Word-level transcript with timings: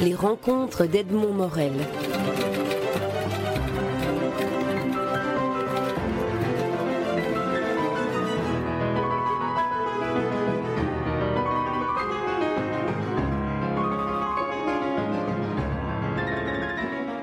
Les 0.00 0.14
rencontres 0.14 0.86
d'Edmond 0.86 1.32
Morel. 1.32 1.72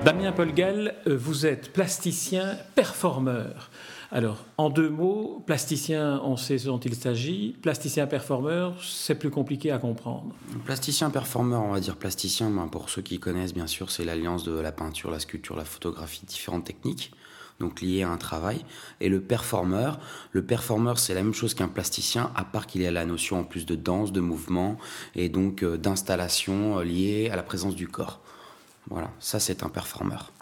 Damien 0.04 0.32
Polgal, 0.32 0.94
euh, 1.06 1.16
vous 1.16 1.46
êtes 1.46 1.72
plasticien 1.72 2.58
performeur. 2.74 3.70
Alors, 4.12 4.44
en 4.56 4.70
deux 4.70 4.88
mots, 4.88 5.42
plasticien, 5.46 6.20
on 6.22 6.36
sait 6.36 6.58
ce 6.58 6.66
dont 6.66 6.78
il 6.78 6.94
s'agit. 6.94 7.56
Plasticien 7.60 8.06
performeur, 8.06 8.74
c'est 8.82 9.16
plus 9.16 9.30
compliqué 9.30 9.70
à 9.72 9.78
comprendre. 9.78 10.32
Plasticien 10.64 11.10
performeur, 11.10 11.62
on 11.62 11.72
va 11.72 11.80
dire 11.80 11.96
plasticien, 11.96 12.50
ben, 12.50 12.68
pour 12.68 12.88
ceux 12.88 13.02
qui 13.02 13.18
connaissent, 13.18 13.54
bien 13.54 13.66
sûr, 13.66 13.90
c'est 13.90 14.04
l'alliance 14.04 14.44
de 14.44 14.56
la 14.58 14.72
peinture, 14.72 15.10
la 15.10 15.18
sculpture, 15.18 15.56
la 15.56 15.64
photographie, 15.64 16.24
différentes 16.24 16.64
techniques 16.64 17.12
donc 17.60 17.80
liées 17.80 18.02
à 18.02 18.10
un 18.10 18.16
travail. 18.16 18.64
Et 19.00 19.08
le 19.08 19.20
performeur, 19.20 19.98
le 20.32 20.44
performeur, 20.44 20.98
c'est 20.98 21.14
la 21.14 21.22
même 21.22 21.34
chose 21.34 21.54
qu'un 21.54 21.68
plasticien, 21.68 22.30
à 22.34 22.44
part 22.44 22.66
qu'il 22.66 22.82
y 22.82 22.86
a 22.86 22.90
la 22.90 23.06
notion 23.06 23.40
en 23.40 23.44
plus 23.44 23.66
de 23.66 23.74
danse, 23.74 24.12
de 24.12 24.20
mouvement 24.20 24.76
et 25.14 25.28
donc 25.28 25.62
euh, 25.62 25.76
d'installation 25.76 26.78
euh, 26.78 26.84
liée 26.84 27.30
à 27.32 27.36
la 27.36 27.42
présence 27.42 27.74
du 27.74 27.88
corps. 27.88 28.20
Voilà, 28.88 29.10
ça 29.18 29.40
c'est 29.40 29.62
un 29.62 29.68
performeur. 29.68 30.32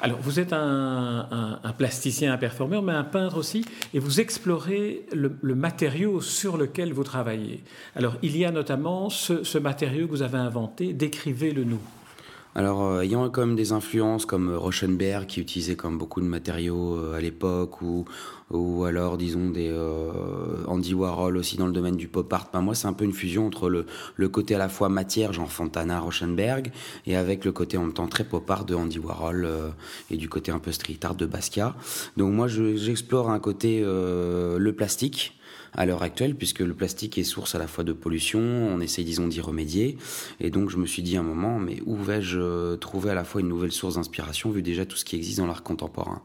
Alors, 0.00 0.18
vous 0.20 0.38
êtes 0.38 0.52
un, 0.52 1.58
plasticien, 1.76 2.32
un 2.32 2.38
performeur, 2.38 2.82
mais 2.82 2.92
un 2.92 3.04
peintre 3.04 3.36
aussi, 3.36 3.64
et 3.92 3.98
vous 3.98 4.20
explorez 4.20 5.06
le, 5.12 5.54
matériau 5.54 6.20
sur 6.20 6.56
lequel 6.56 6.92
vous 6.92 7.04
travaillez. 7.04 7.64
Alors, 7.96 8.14
il 8.22 8.36
y 8.36 8.44
a 8.44 8.52
notamment 8.52 9.10
ce, 9.10 9.42
ce 9.42 9.58
matériau 9.58 10.06
que 10.06 10.12
vous 10.12 10.22
avez 10.22 10.38
inventé, 10.38 10.92
décrivez-le 10.92 11.64
nous. 11.64 11.80
Alors, 12.58 12.82
euh, 12.82 13.02
ayant 13.02 13.30
quand 13.30 13.46
même 13.46 13.54
des 13.54 13.70
influences 13.70 14.26
comme 14.26 14.50
euh, 14.50 14.58
Rauschenberg, 14.58 15.26
qui 15.26 15.40
utilisait 15.40 15.76
comme 15.76 15.96
beaucoup 15.96 16.20
de 16.20 16.26
matériaux 16.26 16.96
euh, 16.96 17.14
à 17.14 17.20
l'époque, 17.20 17.80
ou, 17.82 18.04
ou 18.50 18.82
alors, 18.82 19.16
disons, 19.16 19.50
des 19.50 19.72
Andy 20.66 20.92
Warhol 20.92 21.36
aussi 21.36 21.56
dans 21.56 21.68
le 21.68 21.72
domaine 21.72 21.94
du 21.94 22.08
pop 22.08 22.32
art, 22.32 22.48
ben, 22.52 22.60
moi, 22.60 22.74
c'est 22.74 22.88
un 22.88 22.94
peu 22.94 23.04
une 23.04 23.12
fusion 23.12 23.46
entre 23.46 23.70
le, 23.70 23.86
le, 24.16 24.28
côté 24.28 24.56
à 24.56 24.58
la 24.58 24.68
fois 24.68 24.88
matière, 24.88 25.32
genre 25.32 25.52
Fontana, 25.52 26.00
Rauschenberg, 26.00 26.72
et 27.06 27.14
avec 27.14 27.44
le 27.44 27.52
côté 27.52 27.76
en 27.76 27.82
même 27.82 27.92
temps 27.92 28.08
très 28.08 28.24
pop 28.24 28.50
art 28.50 28.64
de 28.64 28.74
Andy 28.74 28.98
Warhol, 28.98 29.48
et 30.10 30.16
du 30.16 30.28
côté 30.28 30.50
un 30.50 30.58
peu 30.58 30.72
street 30.72 30.98
art 31.04 31.14
de 31.14 31.26
Basquiat. 31.26 31.76
Donc, 32.16 32.32
moi, 32.32 32.48
j'explore 32.48 33.30
un 33.30 33.38
côté 33.38 33.82
le 33.84 34.72
plastique, 34.72 35.37
à 35.78 35.86
l'heure 35.86 36.02
actuelle, 36.02 36.34
puisque 36.34 36.58
le 36.58 36.74
plastique 36.74 37.18
est 37.18 37.24
source 37.24 37.54
à 37.54 37.58
la 37.58 37.68
fois 37.68 37.84
de 37.84 37.92
pollution, 37.92 38.40
on 38.40 38.80
essaye, 38.80 39.04
disons, 39.04 39.28
d'y 39.28 39.40
remédier. 39.40 39.96
Et 40.40 40.50
donc, 40.50 40.70
je 40.70 40.76
me 40.76 40.86
suis 40.86 41.02
dit 41.02 41.16
à 41.16 41.20
un 41.20 41.22
moment, 41.22 41.60
mais 41.60 41.80
où 41.86 41.94
vais-je 41.94 42.40
euh, 42.40 42.76
trouver 42.76 43.10
à 43.10 43.14
la 43.14 43.22
fois 43.22 43.40
une 43.40 43.48
nouvelle 43.48 43.70
source 43.70 43.94
d'inspiration, 43.94 44.50
vu 44.50 44.60
déjà 44.60 44.84
tout 44.84 44.96
ce 44.96 45.04
qui 45.04 45.14
existe 45.14 45.38
dans 45.38 45.46
l'art 45.46 45.62
contemporain? 45.62 46.20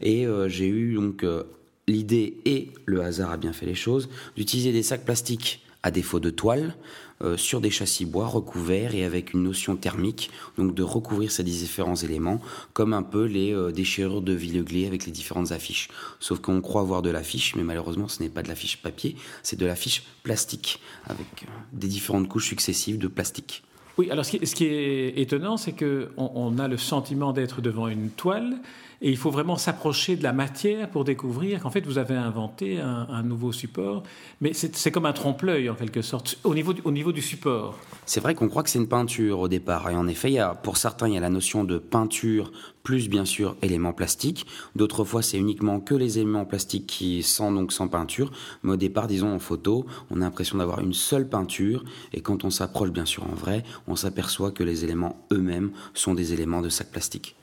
Et 0.00 0.28
euh, 0.28 0.48
j'ai 0.48 0.68
eu 0.68 0.94
donc 0.94 1.24
euh, 1.24 1.42
l'idée, 1.88 2.36
et 2.44 2.70
le 2.86 3.02
hasard 3.02 3.32
a 3.32 3.36
bien 3.36 3.52
fait 3.52 3.66
les 3.66 3.74
choses, 3.74 4.08
d'utiliser 4.36 4.70
des 4.70 4.84
sacs 4.84 5.04
plastiques 5.04 5.60
à 5.82 5.90
défaut 5.90 6.20
de 6.20 6.30
toile, 6.30 6.76
euh, 7.24 7.36
sur 7.38 7.60
des 7.60 7.70
châssis 7.70 8.04
bois 8.04 8.26
recouverts 8.26 8.94
et 8.94 9.02
avec 9.04 9.32
une 9.32 9.42
notion 9.42 9.76
thermique, 9.76 10.30
donc 10.58 10.74
de 10.74 10.82
recouvrir 10.82 11.30
ces 11.30 11.42
différents 11.42 11.94
éléments, 11.94 12.40
comme 12.74 12.92
un 12.92 13.02
peu 13.02 13.24
les 13.24 13.52
euh, 13.52 13.72
déchirures 13.72 14.20
de 14.20 14.34
Villeglé 14.34 14.86
avec 14.86 15.06
les 15.06 15.12
différentes 15.12 15.50
affiches. 15.50 15.88
Sauf 16.20 16.40
qu'on 16.40 16.60
croit 16.60 16.82
voir 16.82 17.00
de 17.00 17.10
l'affiche, 17.10 17.56
mais 17.56 17.62
malheureusement 17.62 18.08
ce 18.08 18.22
n'est 18.22 18.28
pas 18.28 18.42
de 18.42 18.48
l'affiche 18.48 18.76
papier, 18.82 19.16
c'est 19.42 19.58
de 19.58 19.64
l'affiche 19.64 20.04
plastique, 20.22 20.80
avec 21.06 21.26
euh, 21.42 21.46
des 21.72 21.88
différentes 21.88 22.28
couches 22.28 22.48
successives 22.48 22.98
de 22.98 23.08
plastique. 23.08 23.62
Oui, 23.96 24.10
alors 24.10 24.24
ce 24.24 24.36
qui, 24.36 24.64
est 24.64 25.18
étonnant, 25.18 25.56
c'est 25.56 25.72
qu'on 25.72 26.08
on 26.16 26.58
a 26.58 26.66
le 26.66 26.76
sentiment 26.76 27.32
d'être 27.32 27.62
devant 27.62 27.86
une 27.86 28.10
toile, 28.10 28.56
et 29.00 29.10
il 29.10 29.16
faut 29.16 29.30
vraiment 29.30 29.56
s'approcher 29.56 30.16
de 30.16 30.22
la 30.22 30.32
matière 30.32 30.90
pour 30.90 31.04
découvrir 31.04 31.60
qu'en 31.60 31.70
fait, 31.70 31.86
vous 31.86 31.98
avez 31.98 32.14
inventé 32.14 32.80
un, 32.80 33.22
nouveau 33.22 33.52
support. 33.52 34.02
Mais 34.40 34.52
c'est 34.52 34.90
comme 34.90 35.06
un 35.06 35.12
trompe-l'œil, 35.12 35.68
en 35.70 35.74
quelque 35.74 36.02
sorte, 36.02 36.38
au 36.44 36.54
niveau 36.54 36.72
du, 36.72 36.82
au 36.84 36.90
niveau 36.90 37.12
du 37.12 37.22
support. 37.22 37.78
C'est 38.06 38.20
vrai 38.20 38.34
qu'on 38.34 38.48
croit 38.48 38.62
que 38.62 38.70
c'est 38.70 38.78
une 38.78 38.88
peinture 38.88 39.40
au 39.40 39.48
départ. 39.48 39.88
Et 39.90 39.94
en 39.94 40.06
effet, 40.08 40.38
pour 40.62 40.76
certains, 40.76 41.08
il 41.08 41.14
y 41.14 41.16
a 41.16 41.20
la 41.20 41.30
notion 41.30 41.64
de 41.64 41.78
peinture 41.78 42.52
plus, 42.82 43.08
bien 43.08 43.24
sûr, 43.24 43.56
éléments 43.62 43.94
plastiques. 43.94 44.46
D'autres 44.76 45.04
fois, 45.04 45.22
c'est 45.22 45.38
uniquement 45.38 45.80
que 45.80 45.94
les 45.94 46.18
éléments 46.18 46.44
plastiques 46.44 46.86
qui 46.86 47.22
sont 47.22 47.50
donc 47.50 47.72
sans 47.72 47.88
peinture. 47.88 48.30
Mais 48.62 48.72
au 48.72 48.76
départ, 48.76 49.06
disons, 49.06 49.34
en 49.34 49.38
photo, 49.38 49.86
on 50.10 50.16
a 50.16 50.24
l'impression 50.24 50.58
d'avoir 50.58 50.80
une 50.80 50.92
seule 50.92 51.28
peinture. 51.28 51.84
Et 52.12 52.20
quand 52.20 52.44
on 52.44 52.50
s'approche, 52.50 52.90
bien 52.90 53.06
sûr, 53.06 53.24
en 53.24 53.34
vrai, 53.34 53.64
on 53.88 53.96
s'aperçoit 53.96 54.52
que 54.52 54.62
les 54.62 54.84
éléments 54.84 55.26
eux-mêmes 55.32 55.70
sont 55.94 56.14
des 56.14 56.32
éléments 56.32 56.60
de 56.60 56.68
sac 56.68 56.90
plastique. 56.90 57.36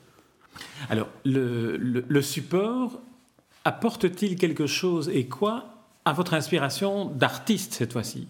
Alors, 0.90 1.08
le, 1.24 2.20
support 2.22 3.00
apporte-t-il 3.64 4.36
quelque 4.36 4.66
chose 4.66 5.08
et 5.08 5.26
quoi 5.26 5.66
à 6.04 6.12
votre 6.12 6.34
inspiration 6.34 7.06
d'artiste 7.06 7.74
cette 7.74 7.92
fois-ci? 7.92 8.26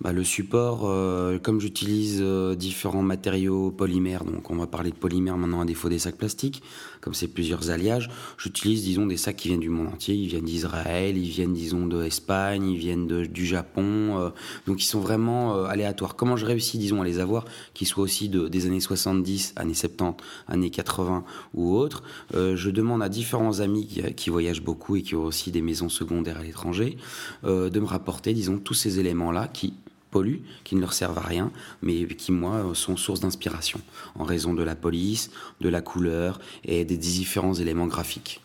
Bah, 0.00 0.12
le 0.12 0.24
support, 0.24 0.82
euh, 0.84 1.38
comme 1.38 1.60
j'utilise 1.60 2.18
euh, 2.20 2.56
différents 2.56 3.02
matériaux 3.02 3.70
polymères, 3.70 4.24
donc 4.24 4.50
on 4.50 4.56
va 4.56 4.66
parler 4.66 4.90
de 4.90 4.96
polymères 4.96 5.36
maintenant 5.36 5.60
à 5.60 5.64
défaut 5.64 5.88
des 5.88 6.00
sacs 6.00 6.16
plastiques, 6.16 6.64
comme 7.00 7.14
c'est 7.14 7.28
plusieurs 7.28 7.70
alliages, 7.70 8.10
j'utilise 8.36 8.82
disons 8.82 9.06
des 9.06 9.16
sacs 9.16 9.36
qui 9.36 9.48
viennent 9.48 9.60
du 9.60 9.68
monde 9.68 9.86
entier, 9.86 10.16
ils 10.16 10.26
viennent 10.26 10.44
d'Israël, 10.44 11.16
ils 11.16 11.30
viennent 11.30 11.52
disons 11.52 11.86
d'Espagne, 11.86 12.68
ils 12.68 12.76
viennent 12.76 13.06
du 13.06 13.46
Japon, 13.46 14.18
euh, 14.18 14.30
donc 14.66 14.82
ils 14.82 14.86
sont 14.86 14.98
vraiment 14.98 15.64
aléatoires. 15.64 16.16
Comment 16.16 16.36
je 16.36 16.44
réussis 16.44 16.76
disons 16.76 17.00
à 17.00 17.04
les 17.04 17.20
avoir, 17.20 17.44
qu'ils 17.72 17.86
soient 17.86 18.02
aussi 18.02 18.28
de, 18.28 18.48
des 18.48 18.66
années 18.66 18.80
70, 18.80 19.52
années 19.56 19.74
70, 19.74 20.24
années 20.48 20.70
80 20.70 21.24
ou 21.54 21.76
autres, 21.76 22.02
je 22.32 22.70
demande 22.70 23.02
à 23.02 23.08
différents 23.08 23.60
amis 23.60 23.86
qui, 23.86 24.02
qui, 24.14 24.30
voyagent 24.30 24.62
beaucoup 24.62 24.96
et 24.96 25.02
qui 25.02 25.14
ont 25.14 25.24
aussi 25.24 25.52
des 25.52 25.62
maisons 25.62 25.88
secondaires 25.88 26.38
à 26.38 26.42
l'étranger, 26.42 26.96
de 27.44 27.80
me 27.80 27.86
rapporter 27.86 28.34
disons 28.34 28.58
tous 28.58 28.74
ces 28.74 28.98
éléments-là 28.98 29.48
qui 29.48 29.74
polluent, 30.14 30.42
qui 30.62 30.76
ne 30.76 30.80
leur 30.80 30.92
servent 30.92 31.18
à 31.18 31.26
rien, 31.26 31.50
mais 31.82 32.06
qui, 32.06 32.30
moi, 32.30 32.70
sont 32.74 32.96
source 32.96 33.18
d'inspiration, 33.18 33.80
en 34.16 34.22
raison 34.22 34.54
de 34.54 34.62
la 34.62 34.76
police, 34.76 35.32
de 35.60 35.68
la 35.68 35.80
couleur 35.80 36.38
et 36.64 36.84
des 36.84 36.96
différents 36.96 37.54
éléments 37.54 37.88
graphiques. 37.88 38.40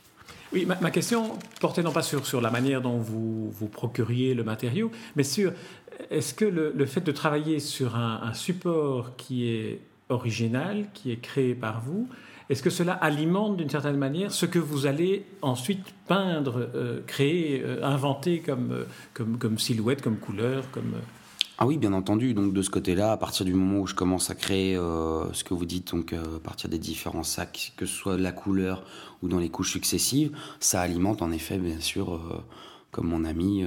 Oui, 0.51 0.65
ma, 0.65 0.89
question 0.89 1.37
portait 1.61 1.83
non 1.83 1.91
pas 1.91 2.01
sur, 2.01 2.25
sur 2.25 2.41
la 2.41 2.49
manière 2.49 2.81
dont 2.81 2.97
vous, 2.97 3.51
vous 3.51 3.67
procuriez 3.67 4.33
le 4.33 4.43
matériau, 4.43 4.89
mais 5.15 5.23
sur 5.23 5.53
est-ce 6.09 6.33
que 6.33 6.45
le, 6.45 6.85
fait 6.87 7.01
de 7.01 7.11
travailler 7.11 7.59
sur 7.59 7.95
un, 7.95 8.33
support 8.33 9.15
qui 9.15 9.47
est 9.47 9.79
original, 10.09 10.87
qui 10.95 11.11
est 11.11 11.21
créé 11.21 11.53
par 11.53 11.81
vous, 11.81 12.07
est-ce 12.49 12.63
que 12.63 12.71
cela 12.71 12.93
alimente 12.93 13.57
d'une 13.57 13.69
certaine 13.69 13.97
manière 13.97 14.31
ce 14.31 14.47
que 14.47 14.57
vous 14.57 14.87
allez 14.87 15.23
ensuite 15.43 15.85
peindre, 16.07 16.67
euh, 16.73 17.01
créer, 17.05 17.61
euh, 17.63 17.83
inventer 17.83 18.41
euh, 18.49 18.85
comme, 19.13 19.37
comme 19.37 19.59
silhouette, 19.59 20.01
comme 20.01 20.17
couleur, 20.17 20.63
comme... 20.71 20.93
Ah 21.61 21.65
oui, 21.65 21.77
bien 21.77 21.91
entendu. 21.91 22.33
Donc 22.33 22.53
de 22.53 22.61
ce 22.61 22.69
côté-là, 22.69 23.11
à 23.11 23.17
partir 23.17 23.45
du 23.45 23.53
moment 23.53 23.81
où 23.81 23.85
je 23.85 23.93
commence 23.93 24.29
à 24.29 24.35
créer 24.35 24.77
euh, 24.77 25.31
ce 25.33 25.43
que 25.43 25.53
vous 25.53 25.65
dites, 25.65 25.93
donc 25.93 26.13
euh, 26.13 26.37
à 26.37 26.39
partir 26.39 26.69
des 26.69 26.79
différents 26.79 27.23
sacs, 27.23 27.73
que 27.75 27.85
ce 27.85 27.93
soit 27.93 28.15
de 28.15 28.23
la 28.23 28.31
couleur 28.31 28.85
ou 29.21 29.27
dans 29.27 29.39
les 29.39 29.49
couches 29.49 29.73
successives, 29.73 30.31
ça 30.61 30.79
alimente 30.79 31.21
en 31.21 31.33
effet, 31.33 31.57
bien 31.57 31.81
sûr, 31.81 32.15
euh, 32.15 32.41
comme 32.91 33.07
mon 33.07 33.25
ami, 33.25 33.65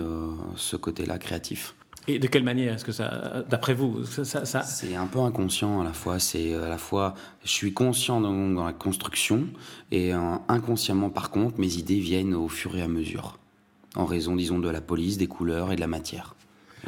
ce 0.57 0.75
côté-là 0.75 1.19
créatif. 1.19 1.75
Et 2.09 2.19
de 2.19 2.27
quelle 2.27 2.43
manière 2.43 2.73
est-ce 2.75 2.85
que 2.85 2.93
ça, 2.93 3.45
d'après 3.49 3.75
vous, 3.75 4.05
ça, 4.05 4.25
ça, 4.25 4.63
C'est 4.63 4.97
un 4.97 5.07
peu 5.07 5.21
inconscient 5.21 5.81
à 5.81 5.85
la 5.85 5.93
fois. 5.93 6.19
C'est 6.19 6.55
à 6.55 6.69
la 6.69 6.79
fois, 6.79 7.15
je 7.45 7.51
suis 7.51 7.73
conscient 7.73 8.21
dans, 8.21 8.49
dans 8.49 8.65
la 8.65 8.73
construction 8.73 9.47
et 9.93 10.13
inconsciemment, 10.49 11.11
par 11.11 11.31
contre, 11.31 11.61
mes 11.61 11.77
idées 11.77 12.01
viennent 12.01 12.35
au 12.35 12.49
fur 12.49 12.77
et 12.77 12.83
à 12.83 12.89
mesure, 12.89 13.39
en 13.95 14.07
raison, 14.07 14.35
disons, 14.35 14.59
de 14.59 14.71
la 14.71 14.81
police, 14.81 15.19
des 15.19 15.29
couleurs 15.29 15.71
et 15.71 15.77
de 15.77 15.81
la 15.81 15.87
matière. 15.87 16.35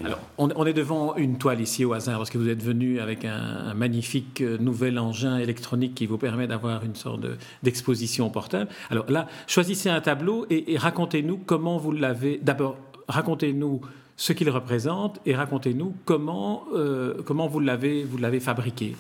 Alors, 0.03 0.19
on, 0.39 0.67
est 0.67 0.73
devant 0.73 1.15
une 1.17 1.39
toile 1.39 1.61
ici 1.61 1.85
au 1.85 1.93
hasard, 1.93 2.19
parce 2.19 2.31
que 2.31 2.39
vous 2.39 2.49
êtes 2.49 2.63
venu 2.63 2.99
avec 2.99 3.25
un, 3.25 3.75
magnifique 3.75 4.41
euh, 4.41 4.59
nouvel 4.59 4.99
engin 4.99 5.39
électronique 5.39 5.95
qui 5.95 6.07
vous 6.07 6.19
permet 6.19 6.47
d'avoir 6.47 6.85
une 6.85 6.97
sorte 6.97 7.21
d'exposition 7.63 8.29
portable. 8.31 8.71
Alors 8.91 9.09
là, 9.11 9.29
choisissez 9.47 9.91
un 9.91 10.01
tableau 10.01 10.47
et, 10.51 10.77
racontez-nous 10.77 11.39
comment 11.39 11.79
vous 11.79 11.93
l'avez. 11.93 12.41
D'abord, 12.43 12.77
racontez-nous 13.09 13.83
ce 14.17 14.33
qu'il 14.33 14.51
représente 14.51 15.21
et 15.27 15.35
racontez-nous 15.35 15.95
comment, 16.05 16.65
euh, 16.75 17.15
comment 17.25 17.47
vous 17.47 17.61
l'avez 17.61 18.41
fabriqué. 18.41 18.97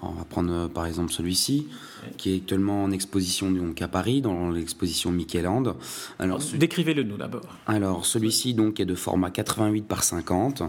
On 0.00 0.12
va 0.12 0.24
prendre 0.24 0.52
euh, 0.52 0.68
par 0.68 0.86
exemple 0.86 1.12
celui-ci, 1.12 1.68
qui 2.16 2.32
est 2.32 2.36
actuellement 2.36 2.84
en 2.84 2.90
exposition 2.90 3.50
donc 3.50 3.82
à 3.82 3.88
Paris, 3.88 4.22
dans 4.22 4.50
l'exposition 4.50 5.10
Micheland. 5.10 5.74
Alors, 6.18 6.40
décrivez-le 6.54 7.02
nous 7.02 7.16
d'abord. 7.16 7.42
Alors 7.66 8.06
celui-ci 8.06 8.54
donc 8.54 8.80
est 8.80 8.84
de 8.86 8.94
format 8.94 9.30
88 9.30 9.82
par 9.82 10.02
50, 10.02 10.62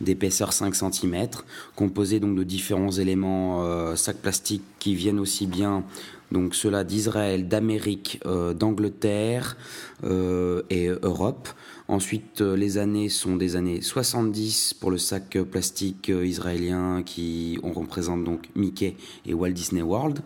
d'épaisseur 0.00 0.52
5 0.52 0.74
cm, 0.74 1.28
composé 1.76 2.20
donc 2.20 2.36
de 2.36 2.42
différents 2.42 2.92
éléments 2.92 3.62
euh, 3.64 3.96
sacs 3.96 4.18
plastiques 4.18 4.64
qui 4.78 4.94
viennent 4.94 5.20
aussi 5.20 5.46
bien 5.46 5.84
Donc 6.32 6.54
cela 6.54 6.84
d'Israël, 6.84 7.48
d'Amérique, 7.48 8.20
d'Angleterre 8.56 9.56
et 10.04 10.90
Europe. 11.02 11.48
Ensuite, 11.90 12.40
euh, 12.40 12.56
les 12.56 12.78
années 12.78 13.08
sont 13.08 13.34
des 13.34 13.56
années 13.56 13.82
70 13.82 14.74
pour 14.74 14.92
le 14.92 14.96
sac 14.96 15.36
plastique 15.42 16.08
euh, 16.08 16.24
israélien 16.24 17.02
qui 17.04 17.58
on 17.64 17.72
représente 17.72 18.22
donc 18.22 18.48
Mickey 18.54 18.94
et 19.26 19.34
Walt 19.34 19.50
Disney 19.50 19.82
World. 19.82 20.20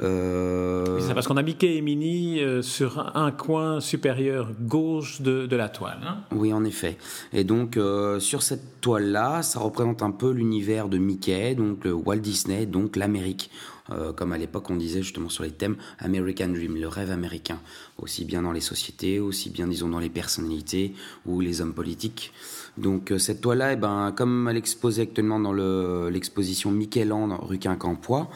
Euh... 0.00 1.00
C'est 1.00 1.14
parce 1.14 1.26
qu'on 1.26 1.38
a 1.38 1.42
Mickey 1.42 1.76
et 1.76 1.80
Minnie 1.80 2.40
euh, 2.40 2.60
sur 2.60 3.16
un 3.16 3.30
coin 3.30 3.80
supérieur 3.80 4.50
gauche 4.60 5.22
de, 5.22 5.46
de 5.46 5.56
la 5.56 5.70
toile. 5.70 5.98
Hein 6.06 6.18
oui, 6.30 6.52
en 6.52 6.62
effet. 6.66 6.98
Et 7.32 7.42
donc 7.42 7.78
sur 8.18 8.42
cette 8.42 8.82
toile-là, 8.82 9.42
ça 9.42 9.60
représente 9.60 10.02
un 10.02 10.10
peu 10.10 10.30
l'univers 10.30 10.90
de 10.90 10.98
Mickey, 10.98 11.54
donc 11.54 11.84
le 11.84 11.94
Walt 11.94 12.18
Disney, 12.18 12.66
donc 12.66 12.96
l'Amérique. 12.96 13.50
Euh, 13.90 14.12
comme 14.12 14.32
à 14.32 14.38
l'époque 14.38 14.70
on 14.70 14.76
disait 14.76 15.02
justement 15.02 15.28
sur 15.28 15.44
les 15.44 15.50
thèmes 15.50 15.76
American 15.98 16.48
Dream, 16.48 16.76
le 16.76 16.88
rêve 16.88 17.10
américain, 17.10 17.60
aussi 17.96 18.24
bien 18.24 18.42
dans 18.42 18.52
les 18.52 18.60
sociétés, 18.60 19.18
aussi 19.20 19.50
bien 19.50 19.66
disons 19.66 19.88
dans 19.88 19.98
les 19.98 20.10
personnalités 20.10 20.94
ou 21.26 21.40
les 21.40 21.60
hommes 21.60 21.74
politiques. 21.74 22.32
Donc 22.78 23.10
euh, 23.10 23.18
cette 23.18 23.40
toile-là, 23.40 23.72
eh 23.72 23.76
ben, 23.76 24.12
comme 24.16 24.48
elle 24.48 24.56
exposée 24.56 25.02
actuellement 25.02 25.40
dans 25.40 25.52
l'exposition 25.52 26.70
Mickey-Land 26.70 27.36
rue 27.42 27.58
Quincampoix, 27.58 28.28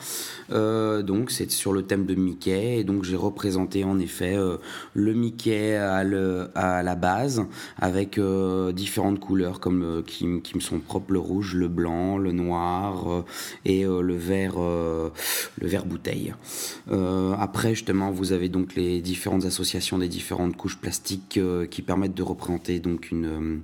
euh, 0.51 1.03
donc 1.03 1.31
c'est 1.31 1.51
sur 1.51 1.73
le 1.73 1.83
thème 1.83 2.07
de 2.07 2.15
Mickey, 2.15 2.79
et 2.79 2.85
donc 2.85 3.05
j'ai 3.05 3.17
représenté 3.17 3.85
en 3.85 3.99
effet 3.99 4.37
euh, 4.37 4.57
le 4.95 5.15
Mickey 5.15 5.77
à, 5.77 6.03
le, 6.03 6.49
à, 6.55 6.83
la 6.83 6.97
base, 6.97 7.45
avec 7.79 8.19
différentes 8.75 9.21
couleurs 9.21 9.61
comme 9.61 10.03
qui, 10.07 10.41
qui, 10.43 10.57
me 10.57 10.61
sont 10.61 10.81
propres, 10.81 11.13
le 11.13 11.19
rouge, 11.19 11.55
le 11.55 11.69
blanc, 11.69 12.19
le 12.19 12.33
noir 12.33 13.25
et 13.65 13.85
le 13.85 14.15
vert, 14.15 14.59
le 14.59 15.13
vert 15.67 15.87
bouteille. 15.87 16.35
après 17.39 17.75
justement, 17.75 18.11
vous 18.11 18.33
avez 18.33 18.49
donc 18.49 18.75
les 18.75 19.01
différentes 19.01 19.45
associations 19.45 19.99
des 19.99 20.09
différentes 20.09 20.57
couches 20.57 20.79
plastiques 20.79 21.41
qui 21.71 21.83
permettent 21.83 22.15
de 22.15 22.23
représenter 22.23 22.81
donc 22.81 23.11
une 23.11 23.63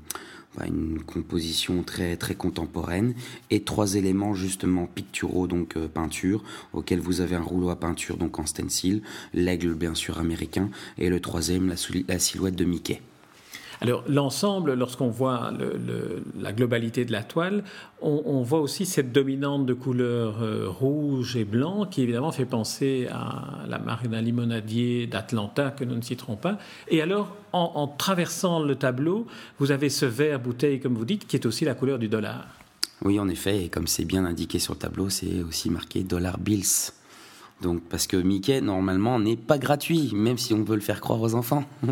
une 0.67 1.01
composition 1.03 1.83
très 1.83 2.17
très 2.17 2.35
contemporaine. 2.35 3.15
Et 3.51 3.63
trois 3.63 3.95
éléments 3.95 4.35
justement 4.35 4.87
picturaux 4.87 5.47
donc 5.47 5.77
euh, 5.77 5.89
peinture 5.89 6.43
auquel 6.73 7.01
vous 7.01 7.21
avez 7.21 7.37
un 7.37 7.43
rouleau 7.43 7.71
à 7.71 7.77
peinture 7.77 8.17
donc 8.17 8.39
en 8.39 8.47
stencil, 8.47 9.03
l'aigle 9.35 9.75
bien 9.75 9.95
sûr 9.95 10.19
américain. 10.19 10.71
Et 10.99 11.09
le 11.09 11.21
troisième 11.21 11.69
la 12.09 12.19
silhouette 12.19 12.57
de 12.57 12.65
Mickey. 12.65 13.01
Alors 13.81 14.03
l'ensemble, 14.09 14.75
lorsqu'on 14.75 15.09
voit 15.09 15.53
la 16.39 16.53
globalité 16.53 17.05
de 17.05 17.13
la 17.13 17.23
toile, 17.23 17.63
on, 18.01 18.43
voit 18.43 18.61
aussi 18.61 18.87
cette 18.87 19.13
dominante 19.13 19.67
de 19.67 19.75
couleur 19.75 20.43
euh, 20.43 20.69
rouge 20.69 21.37
et 21.37 21.45
blanc 21.45 21.85
qui 21.85 22.03
évidemment 22.03 22.33
fait 22.33 22.45
penser 22.45 23.09
à 23.11 23.67
la 23.69 23.79
marina 23.79 24.21
limonadier 24.21 25.07
d'Atlanta 25.07 25.71
que 25.71 25.85
nous 25.85 25.97
ne 25.97 26.03
citerons 26.03 26.37
pas. 26.37 26.59
Et 26.89 27.03
alors, 27.03 27.37
en, 27.53 27.89
traversant 27.89 28.61
le 28.61 28.75
tableau, 28.77 29.27
vous 29.59 29.71
avez 29.73 29.89
ce 29.89 30.07
vert 30.07 30.39
bouteille, 30.39 30.81
comme 30.81 30.95
vous 30.95 31.05
dites, 31.05 31.27
qui 31.27 31.37
est 31.37 31.47
aussi 31.47 31.65
la 31.65 31.75
couleur 31.75 31.99
du 31.99 32.09
dollar. 32.09 32.47
Oui, 33.05 33.19
en 33.19 33.29
effet, 33.29 33.65
et 33.65 33.69
comme 33.69 33.87
c'est 33.87 34.05
bien 34.05 34.25
indiqué 34.25 34.59
sur 34.59 34.75
le 34.75 34.79
tableau, 34.79 35.09
c'est 35.09 35.43
aussi 35.43 35.71
marqué 35.71 36.03
dollar 36.03 36.39
bills. 36.39 36.93
Donc, 37.63 37.83
parce 37.89 38.07
que 38.07 38.17
Mickey, 38.17 38.61
normalement, 38.61 39.19
n'est 39.19 39.37
pas 39.37 39.59
gratuit, 39.59 40.11
même 40.15 40.39
si 40.39 40.55
on 40.55 40.65
peut 40.65 40.75
le 40.75 40.81
faire 40.81 41.01
croire 41.01 41.21
aux 41.21 41.35
enfants. 41.35 41.65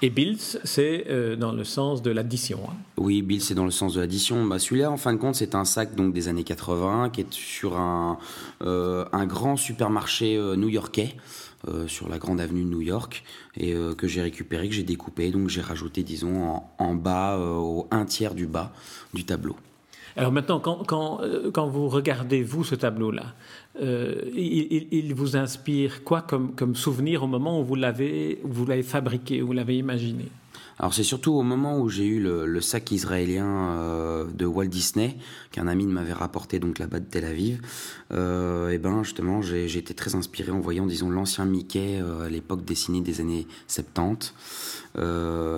Et 0.00 0.10
Bills, 0.10 0.60
c'est 0.62 1.06
euh, 1.08 1.34
dans 1.34 1.50
le 1.50 1.64
sens 1.64 2.02
de 2.02 2.10
l'addition. 2.10 2.60
Hein. 2.68 2.74
Oui, 2.96 3.22
Bills, 3.22 3.40
c'est 3.40 3.54
dans 3.54 3.64
le 3.64 3.72
sens 3.72 3.94
de 3.94 4.00
l'addition. 4.00 4.44
Bah, 4.44 4.60
Celui-là, 4.60 4.92
en 4.92 4.96
fin 4.96 5.12
de 5.12 5.18
compte, 5.18 5.34
c'est 5.34 5.56
un 5.56 5.64
sac 5.64 5.96
donc 5.96 6.14
des 6.14 6.28
années 6.28 6.44
80 6.44 7.10
qui 7.10 7.22
est 7.22 7.32
sur 7.32 7.76
un, 7.76 8.18
euh, 8.62 9.04
un 9.12 9.26
grand 9.26 9.56
supermarché 9.56 10.36
euh, 10.36 10.54
new-yorkais. 10.56 11.16
sur 11.88 12.08
la 12.08 12.18
grande 12.18 12.40
avenue 12.40 12.62
de 12.62 12.68
New 12.68 12.82
York 12.82 13.24
et 13.56 13.74
que 13.98 14.06
j'ai 14.06 14.22
récupéré, 14.22 14.68
que 14.68 14.74
j'ai 14.76 14.84
découpé, 14.84 15.32
donc 15.32 15.48
j'ai 15.48 15.60
rajouté 15.60 16.04
disons 16.04 16.44
en, 16.44 16.70
en 16.78 16.94
bas 16.94 17.36
au 17.36 17.88
un 17.90 18.04
tiers 18.04 18.36
du 18.36 18.46
bas 18.46 18.70
du 19.12 19.24
tableau. 19.24 19.56
Alors 20.16 20.32
maintenant, 20.32 20.60
quand, 20.60 20.84
quand, 20.86 21.20
quand 21.52 21.68
vous 21.68 21.88
regardez 21.88 22.42
vous 22.42 22.64
ce 22.64 22.74
tableau-là, 22.74 23.34
euh, 23.80 24.14
il, 24.34 25.14
vous 25.14 25.36
inspire 25.36 26.02
quoi 26.02 26.22
comme, 26.22 26.54
comme, 26.54 26.74
souvenir 26.74 27.22
au 27.22 27.26
moment 27.26 27.60
où 27.60 27.64
vous 27.64 27.76
l'avez 27.76 28.38
fabriqué, 28.82 29.42
où 29.42 29.48
vous 29.48 29.52
l'avez 29.52 29.76
imaginé? 29.76 30.24
Alors 30.78 30.94
c'est 30.94 31.02
surtout 31.02 31.32
au 31.32 31.42
moment 31.42 31.78
où 31.78 31.88
j'ai 31.88 32.06
eu 32.06 32.20
le, 32.20 32.60
sac 32.60 32.92
israélien 32.92 33.70
euh, 33.70 34.26
de 34.32 34.46
Walt 34.46 34.66
Disney 34.66 35.16
qu'un 35.50 35.66
ami 35.66 35.86
m'avait 35.86 36.12
rapporté 36.12 36.58
donc 36.58 36.78
là-bas 36.78 37.00
de 37.00 37.04
Tel 37.04 37.24
Aviv. 37.24 37.60
Euh, 38.12 38.70
et 38.70 38.78
ben 38.78 39.02
justement 39.02 39.42
j'ai, 39.42 39.64
été 39.76 39.94
très 39.94 40.14
inspiré 40.14 40.50
en 40.50 40.60
voyant 40.60 40.86
disons 40.86 41.10
l'ancien 41.10 41.44
Mickey 41.44 42.00
à 42.00 42.28
l'époque 42.28 42.64
dessiné 42.64 43.00
des 43.00 43.20
années 43.20 43.46
70. 43.66 44.34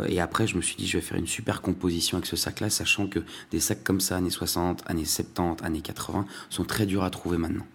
et 0.08 0.20
après 0.20 0.46
je 0.46 0.56
me 0.56 0.62
suis 0.62 0.76
dit 0.76 0.87
je 0.87 0.99
vais 0.99 1.02
faire 1.02 1.19
une 1.19 1.26
super 1.26 1.62
composition 1.62 2.17
avec 2.17 2.26
ce 2.26 2.37
sac-là, 2.37 2.70
sachant 2.70 3.06
que 3.06 3.20
des 3.50 3.61
sacs 3.61 3.84
comme 3.84 4.00
ça 4.00 4.17
années 4.17 4.31
60, 4.31 4.82
années 4.87 5.05
70, 5.05 5.64
années 5.64 5.81
80 5.81 6.26
sont 6.49 6.64
très 6.64 6.87
durs 6.87 7.05
à 7.05 7.11
trouver 7.11 7.38
maintenant. 7.38 7.67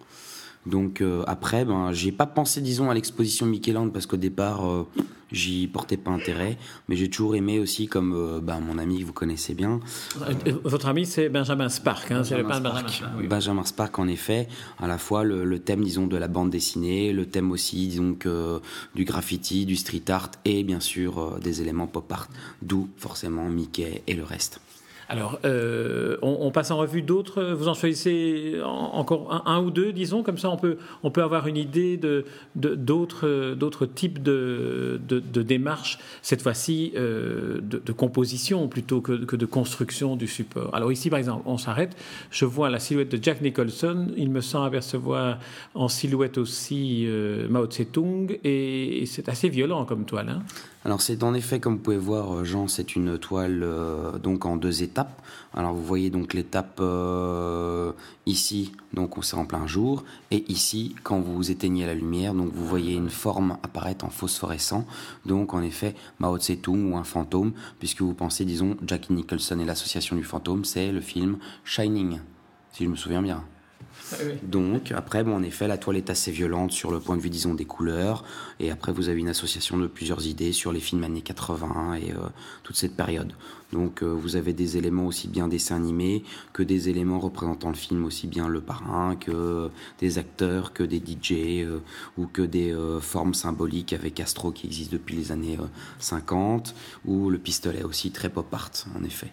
Donc 0.66 1.00
euh, 1.00 1.22
après, 1.26 1.64
ben, 1.64 1.92
j'ai 1.92 2.12
pas 2.12 2.26
pensé, 2.26 2.60
disons, 2.60 2.90
à 2.90 2.94
l'exposition 2.94 3.46
Micheland 3.46 3.88
parce 3.90 4.06
qu'au 4.06 4.16
départ, 4.16 4.68
euh, 4.68 4.86
j'y 5.30 5.68
portais 5.68 5.96
pas 5.96 6.10
intérêt, 6.10 6.58
mais 6.88 6.96
j'ai 6.96 7.08
toujours 7.08 7.36
aimé 7.36 7.60
aussi, 7.60 7.86
comme 7.86 8.12
euh, 8.14 8.40
ben, 8.40 8.58
mon 8.60 8.76
ami 8.78 9.00
que 9.00 9.04
vous 9.04 9.12
connaissez 9.12 9.54
bien. 9.54 9.80
Votre 10.64 10.88
ami, 10.88 11.06
c'est 11.06 11.28
Benjamin 11.28 11.68
Spark, 11.68 12.10
hein, 12.10 12.24
Spark. 12.24 13.04
Benjamin 13.28 13.64
Spark, 13.64 13.98
en 13.98 14.08
effet, 14.08 14.48
à 14.80 14.88
la 14.88 14.98
fois 14.98 15.22
le, 15.22 15.58
thème, 15.60 15.84
disons, 15.84 16.08
de 16.08 16.16
la 16.16 16.28
bande 16.28 16.50
dessinée, 16.50 17.12
le 17.12 17.26
thème 17.26 17.52
aussi, 17.52 17.86
disons, 17.86 18.16
du 18.94 19.04
graffiti, 19.04 19.66
du 19.66 19.76
street 19.76 20.02
art 20.08 20.32
et 20.44 20.64
bien 20.64 20.80
sûr 20.80 21.38
des 21.40 21.62
éléments 21.62 21.86
pop 21.86 22.10
art, 22.10 22.28
d'où 22.60 22.88
forcément 22.96 23.48
Mickey 23.48 24.02
et 24.06 24.14
le 24.14 24.24
reste. 24.24 24.60
Alors, 25.08 25.38
euh, 25.44 26.16
on, 26.22 26.50
passe 26.50 26.70
en 26.72 26.78
revue 26.78 27.02
d'autres. 27.02 27.42
Vous 27.42 27.68
en 27.68 27.74
choisissez 27.74 28.56
encore 28.64 29.42
un, 29.46 29.60
ou 29.60 29.70
deux, 29.70 29.92
disons, 29.92 30.24
comme 30.24 30.38
ça 30.38 30.50
on 30.50 30.56
peut, 30.56 30.78
on 31.04 31.10
peut 31.12 31.22
avoir 31.22 31.46
une 31.46 31.56
idée 31.56 31.96
de, 31.96 32.24
d'autres, 32.56 33.86
types 33.86 34.22
de, 34.22 35.00
de, 35.08 35.42
démarches, 35.42 35.98
cette 36.22 36.42
fois-ci 36.42 36.92
euh, 36.96 37.60
de, 37.60 37.92
composition 37.92 38.66
plutôt 38.66 39.00
que, 39.00 39.12
que, 39.24 39.36
de 39.36 39.46
construction 39.46 40.16
du 40.16 40.26
support. 40.26 40.74
Alors 40.74 40.90
ici, 40.90 41.08
par 41.08 41.20
exemple, 41.20 41.42
on 41.46 41.58
s'arrête. 41.58 41.96
Je 42.30 42.44
vois 42.44 42.68
la 42.68 42.80
silhouette 42.80 43.10
de 43.10 43.22
Jack 43.22 43.42
Nicholson. 43.42 44.08
Il 44.16 44.30
me 44.30 44.40
semble 44.40 44.66
apercevoir 44.66 45.38
en 45.74 45.88
silhouette 45.88 46.36
aussi 46.36 47.04
euh, 47.06 47.48
Mao 47.48 47.66
Tse-tung, 47.66 48.38
et, 48.42 49.04
c'est 49.06 49.28
assez 49.28 49.48
violent 49.48 49.84
comme 49.84 50.04
toile. 50.04 50.28
Hein 50.30 50.42
alors 50.86 51.00
c'est 51.00 51.24
en 51.24 51.34
effet, 51.34 51.58
comme 51.58 51.72
vous 51.72 51.82
pouvez 51.82 51.96
voir, 51.96 52.44
Jean, 52.44 52.68
c'est 52.68 52.94
une 52.94 53.18
toile 53.18 53.64
euh, 53.64 54.18
donc 54.18 54.46
en 54.46 54.56
deux 54.56 54.84
étapes. 54.84 55.20
Alors 55.52 55.74
vous 55.74 55.82
voyez 55.82 56.10
donc 56.10 56.32
l'étape 56.32 56.78
euh, 56.78 57.90
ici, 58.24 58.70
donc 58.92 59.18
on 59.18 59.22
s'est 59.22 59.34
en 59.34 59.46
plein 59.46 59.66
jour, 59.66 60.04
et 60.30 60.44
ici 60.46 60.94
quand 61.02 61.18
vous 61.18 61.50
éteignez 61.50 61.86
la 61.86 61.94
lumière, 61.94 62.34
donc 62.34 62.52
vous 62.52 62.64
voyez 62.64 62.94
une 62.94 63.10
forme 63.10 63.58
apparaître 63.64 64.04
en 64.04 64.10
phosphorescent. 64.10 64.86
Donc 65.24 65.54
en 65.54 65.62
effet, 65.62 65.96
Mao 66.20 66.38
Tse-tung 66.38 66.92
ou 66.92 66.96
un 66.96 67.02
fantôme, 67.02 67.50
puisque 67.80 68.02
vous 68.02 68.14
pensez, 68.14 68.44
disons, 68.44 68.76
Jackie 68.86 69.12
Nicholson 69.12 69.58
et 69.58 69.64
l'association 69.64 70.14
du 70.14 70.22
fantôme, 70.22 70.64
c'est 70.64 70.92
le 70.92 71.00
film 71.00 71.38
Shining, 71.64 72.20
si 72.70 72.84
je 72.84 72.88
me 72.88 72.94
souviens 72.94 73.22
bien. 73.22 73.42
Ah 74.12 74.16
Donc 74.42 74.92
après, 74.92 75.24
bon, 75.24 75.34
en 75.34 75.42
effet, 75.42 75.66
la 75.66 75.78
toile 75.78 75.96
est 75.96 76.10
assez 76.10 76.30
violente 76.30 76.70
sur 76.70 76.90
le 76.92 77.00
point 77.00 77.16
de 77.16 77.22
vue, 77.22 77.30
disons, 77.30 77.54
des 77.54 77.64
couleurs. 77.64 78.24
Et 78.60 78.70
après, 78.70 78.92
vous 78.92 79.08
avez 79.08 79.18
une 79.18 79.28
association 79.28 79.76
de 79.78 79.86
plusieurs 79.86 80.26
idées 80.26 80.52
sur 80.52 80.72
les 80.72 80.80
films 80.80 81.02
années 81.04 81.22
80 81.22 81.94
et 81.94 82.12
euh, 82.12 82.28
toute 82.62 82.76
cette 82.76 82.94
période. 82.94 83.32
Donc 83.72 84.02
euh, 84.02 84.06
vous 84.06 84.36
avez 84.36 84.52
des 84.52 84.76
éléments 84.76 85.06
aussi 85.06 85.26
bien 85.26 85.48
dessins 85.48 85.74
animés 85.74 86.22
que 86.52 86.62
des 86.62 86.88
éléments 86.88 87.18
représentant 87.18 87.68
le 87.68 87.74
film, 87.74 88.04
aussi 88.04 88.28
bien 88.28 88.46
le 88.46 88.60
parrain 88.60 89.16
que 89.16 89.70
des 89.98 90.18
acteurs, 90.18 90.72
que 90.72 90.84
des 90.84 90.98
DJ 90.98 91.64
euh, 91.64 91.80
ou 92.16 92.26
que 92.26 92.42
des 92.42 92.76
formes 93.00 93.34
symboliques 93.34 93.92
avec 93.92 94.20
Astro 94.20 94.52
qui 94.52 94.66
existe 94.66 94.92
depuis 94.92 95.16
les 95.16 95.32
années 95.32 95.58
50 95.98 96.74
ou 97.06 97.28
le 97.28 97.38
pistolet 97.38 97.82
aussi 97.82 98.12
très 98.12 98.28
pop 98.28 98.52
art 98.54 98.70
en 98.96 99.02
effet. 99.02 99.32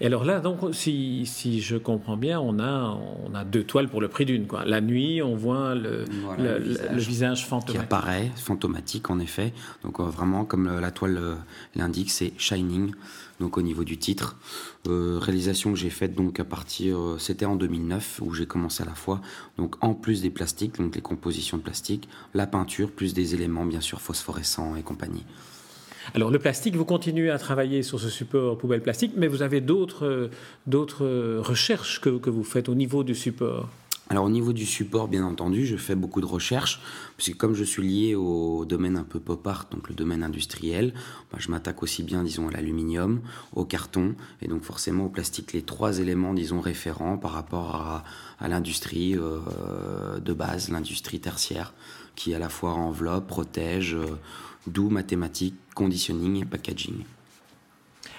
Et 0.00 0.06
alors 0.06 0.24
là, 0.24 0.40
donc, 0.40 0.58
si, 0.72 1.24
si, 1.24 1.60
je 1.60 1.76
comprends 1.76 2.16
bien, 2.16 2.38
on 2.38 2.58
a, 2.58 2.98
on 3.24 3.34
a 3.34 3.44
deux 3.44 3.64
toiles 3.64 3.88
pour 3.88 4.00
le 4.00 4.08
prix 4.08 4.26
d'une. 4.26 4.46
La 4.66 4.80
nuit, 4.80 5.22
on 5.22 5.34
voit 5.34 5.74
le, 5.74 6.04
le, 6.38 6.98
visage, 6.98 7.46
fantomatique. 7.46 7.76
Qui 7.76 7.78
apparaît, 7.78 8.30
fantomatique 8.36 9.08
en 9.08 9.18
effet. 9.18 9.54
Donc 9.82 10.00
euh, 10.00 10.04
vraiment, 10.04 10.44
comme 10.44 10.80
la 10.80 10.90
toile 10.90 11.16
euh, 11.16 11.34
l'indique, 11.74 12.10
c'est 12.10 12.32
Shining. 12.36 12.92
Donc 13.40 13.58
au 13.58 13.62
niveau 13.62 13.84
du 13.84 13.98
titre, 13.98 14.36
euh, 14.88 15.18
réalisation 15.20 15.72
que 15.72 15.78
j'ai 15.78 15.90
faite 15.90 16.14
donc 16.14 16.40
à 16.40 16.44
partir, 16.44 16.96
c'était 17.18 17.44
en 17.44 17.56
2009 17.56 18.20
où 18.22 18.32
j'ai 18.32 18.46
commencé 18.46 18.82
à 18.82 18.86
la 18.86 18.94
fois. 18.94 19.20
Donc 19.58 19.76
en 19.82 19.94
plus 19.94 20.22
des 20.22 20.30
plastiques, 20.30 20.78
donc 20.78 20.94
les 20.94 21.02
compositions 21.02 21.58
de 21.58 21.62
plastique, 21.62 22.08
la 22.34 22.46
peinture 22.46 22.90
plus 22.90 23.12
des 23.12 23.34
éléments 23.34 23.66
bien 23.66 23.80
sûr 23.80 24.00
phosphorescents 24.00 24.76
et 24.76 24.82
compagnie. 24.82 25.24
Alors 26.14 26.30
le 26.30 26.38
plastique, 26.38 26.76
vous 26.76 26.84
continuez 26.84 27.30
à 27.30 27.38
travailler 27.38 27.82
sur 27.82 28.00
ce 28.00 28.08
support 28.08 28.58
poubelle 28.58 28.82
plastique, 28.82 29.12
mais 29.16 29.26
vous 29.26 29.42
avez 29.42 29.60
d'autres, 29.60 30.30
d'autres 30.66 31.38
recherches 31.38 32.00
que, 32.00 32.18
que, 32.18 32.30
vous 32.30 32.44
faites 32.44 32.68
au 32.68 32.74
niveau 32.74 33.04
du 33.04 33.14
support? 33.14 33.68
alors 34.08 34.24
au 34.24 34.30
niveau 34.30 34.52
du 34.52 34.66
support, 34.66 35.08
bien 35.08 35.24
entendu, 35.24 35.66
je 35.66 35.76
fais 35.76 35.96
beaucoup 35.96 36.20
de 36.20 36.26
recherches, 36.26 36.80
puisque 37.16 37.36
comme 37.36 37.54
je 37.54 37.64
suis 37.64 37.82
lié 37.82 38.14
au 38.14 38.64
domaine 38.64 38.96
un 38.96 39.02
peu 39.02 39.18
pop 39.18 39.44
art, 39.46 39.66
donc 39.70 39.88
le 39.88 39.96
domaine 39.96 40.22
industriel, 40.22 40.94
bah, 41.32 41.38
je 41.40 41.50
m'attaque 41.50 41.82
aussi 41.82 42.04
bien, 42.04 42.22
disons, 42.22 42.46
à 42.46 42.52
l'aluminium, 42.52 43.20
au 43.52 43.64
carton, 43.64 44.14
et 44.42 44.48
donc 44.48 44.62
forcément 44.62 45.06
au 45.06 45.08
plastique, 45.08 45.52
les 45.52 45.62
trois 45.62 45.98
éléments, 45.98 46.34
disons, 46.34 46.60
référents 46.60 47.18
par 47.18 47.32
rapport 47.32 47.74
à, 47.74 48.48
l'industrie 48.48 49.16
euh, 49.16 50.20
de 50.20 50.32
base, 50.32 50.68
l'industrie 50.68 51.18
tertiaire, 51.18 51.74
qui 52.14 52.32
à 52.32 52.38
la 52.38 52.48
fois 52.48 52.74
enveloppe, 52.74 53.26
protège, 53.26 53.94
euh, 53.94 54.06
d'où 54.66 54.88
mathématiques, 54.90 55.56
conditioning 55.74 56.42
et 56.42 56.44
packaging. 56.44 57.04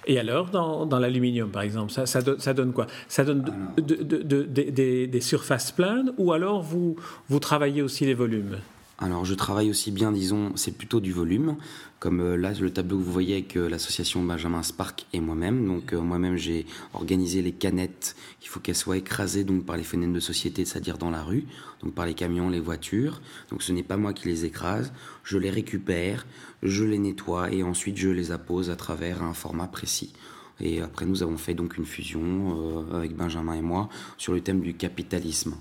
Et 0.06 0.20
alors, 0.20 0.50
dans, 0.50 0.86
dans 0.86 1.00
l'aluminium, 1.00 1.50
par 1.50 1.64
exemple, 1.64 1.92
ça, 1.92 2.06
ça, 2.06 2.22
donne 2.22 2.72
quoi? 2.72 2.88
Ça 3.10 3.26
donne 3.26 3.44
des 3.78 5.22
surfaces 5.22 5.72
planes 5.72 6.14
ou 6.18 6.32
alors 6.32 6.62
vous, 6.62 6.96
vous 7.28 7.40
travaillez 7.40 7.82
aussi 7.82 8.06
les 8.06 8.14
volumes? 8.14 8.58
Alors 9.00 9.26
je 9.26 9.36
travaille 9.36 9.70
aussi 9.70 9.92
bien, 9.92 10.12
disons, 10.12 10.54
c'est 10.56 10.72
plutôt 10.72 11.00
du 11.00 11.12
volume, 11.12 11.58
comme 12.00 12.20
euh, 12.20 12.36
là 12.36 12.54
le 12.60 12.72
tableau 12.72 12.98
que 12.98 13.04
vous 13.04 13.12
voyez 13.12 13.36
avec 13.36 13.56
euh, 13.56 13.70
l'association 13.70 14.24
Benjamin 14.24 14.64
Spark 14.64 15.06
et 15.14 15.20
moi-même. 15.20 15.68
Donc 15.68 15.94
euh, 15.94 16.02
moi-même 16.02 16.36
j'ai 16.36 16.66
organisé 16.96 17.44
les 17.44 17.52
canettes, 17.52 18.16
il 18.42 18.48
faut 18.48 18.60
qu'elles 18.60 18.74
soient 18.74 18.98
écrasées 18.98 19.44
donc 19.44 19.66
par 19.68 19.78
les 19.78 19.84
fenêtres 19.84 20.14
de 20.14 20.20
société, 20.20 20.66
c'est-à-dire 20.66 20.98
dans 20.98 21.12
la 21.12 21.22
rue, 21.22 21.46
donc 21.84 21.94
par 21.94 22.08
les 22.08 22.16
camions, 22.16 22.50
les 22.50 22.60
voitures. 22.60 23.22
Donc 23.52 23.62
ce 23.62 23.72
n'est 23.72 23.84
pas 23.84 23.98
moi 23.98 24.14
qui 24.14 24.30
les 24.30 24.46
écrase, 24.46 24.92
je 25.24 25.38
les 25.38 25.52
récupère, 25.52 26.26
je 26.64 26.84
les 26.84 26.98
nettoie 26.98 27.52
et 27.52 27.62
ensuite 27.62 27.98
je 27.98 28.10
les 28.10 28.32
appose 28.32 28.72
à 28.72 28.76
travers 28.76 29.22
un 29.22 29.36
format 29.36 29.68
précis. 29.68 30.12
Et 30.60 30.82
après 30.82 31.06
nous 31.06 31.22
avons 31.22 31.38
fait 31.38 31.54
donc 31.54 31.78
une 31.78 31.86
fusion 31.86 32.88
avec 32.92 33.16
Benjamin 33.16 33.54
et 33.54 33.62
moi 33.62 33.90
sur 34.18 34.34
le 34.34 34.42
thème 34.42 34.62
du 34.62 34.74
capitalisme. 34.74 35.54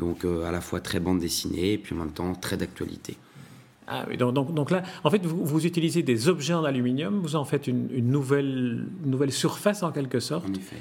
Donc 0.00 0.24
euh, 0.24 0.44
à 0.44 0.50
la 0.50 0.60
fois 0.60 0.80
très 0.80 0.98
bande 0.98 1.20
dessinée 1.20 1.74
et 1.74 1.78
puis 1.78 1.94
en 1.94 1.98
même 1.98 2.12
temps 2.12 2.34
très 2.34 2.56
d'actualité. 2.56 3.16
Ah 3.92 4.04
oui, 4.08 4.16
donc, 4.16 4.54
donc, 4.54 4.70
là, 4.70 4.84
en 5.02 5.10
fait, 5.10 5.26
vous, 5.26 5.44
vous, 5.44 5.66
utilisez 5.66 6.04
des 6.04 6.28
objets 6.28 6.54
en 6.54 6.62
aluminium, 6.62 7.18
vous 7.18 7.34
en 7.34 7.44
faites 7.44 7.66
une, 7.66 7.88
nouvelle, 8.08 8.86
nouvelle 9.04 9.32
surface 9.32 9.82
en 9.82 9.90
quelque 9.90 10.20
sorte. 10.20 10.48
En 10.48 10.54
effet. 10.54 10.76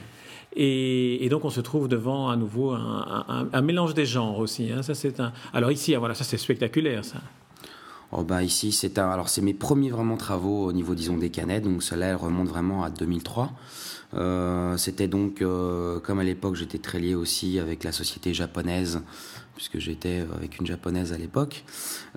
Et, 0.56 1.28
donc 1.30 1.44
on 1.44 1.50
se 1.50 1.62
trouve 1.62 1.88
devant 1.88 2.30
à 2.30 2.36
nouveau 2.36 2.72
un, 2.72 3.62
mélange 3.62 3.94
des 3.94 4.06
genres 4.06 4.40
aussi. 4.40 4.72
Hein. 4.72 4.84
Ça 4.84 4.94
c'est 4.94 5.20
un. 5.20 5.34
Alors 5.54 5.72
ici, 5.72 5.96
ah, 5.96 6.00
voilà, 6.00 6.14
ça 6.14 6.24
c'est 6.24 6.38
spectaculaire, 6.38 7.04
ça. 7.04 7.20
Oh 8.12 8.24
bah 8.24 8.44
ici 8.44 8.72
c'est 8.72 8.98
un. 8.98 9.10
Alors 9.10 9.30
c'est 9.30 9.42
mes 9.42 9.54
premiers 9.54 9.92
vraiment 9.92 10.18
travaux 10.18 10.66
au 10.66 10.74
niveau 10.74 10.96
disons 10.96 11.18
des 11.18 11.30
canettes. 11.30 11.64
Donc 11.64 11.84
cela 11.84 12.08
elle 12.08 12.16
remonte 12.16 12.48
vraiment 12.48 12.84
à 12.84 12.90
2003. 12.90 13.52
Euh, 14.16 14.78
c'était 14.78 15.08
donc, 15.08 15.42
euh, 15.42 16.00
comme 16.00 16.20
à 16.20 16.24
l'époque, 16.24 16.56
j'étais 16.56 16.80
très 16.80 17.00
lié 17.00 17.16
aussi 17.16 17.60
avec 17.60 17.84
la 17.84 17.92
société 17.92 18.34
japonaise, 18.34 19.02
puisque 19.60 19.78
j'étais 19.78 20.26
avec 20.34 20.58
une 20.60 20.66
japonaise 20.66 21.12
à 21.12 21.18
l'époque. 21.18 21.66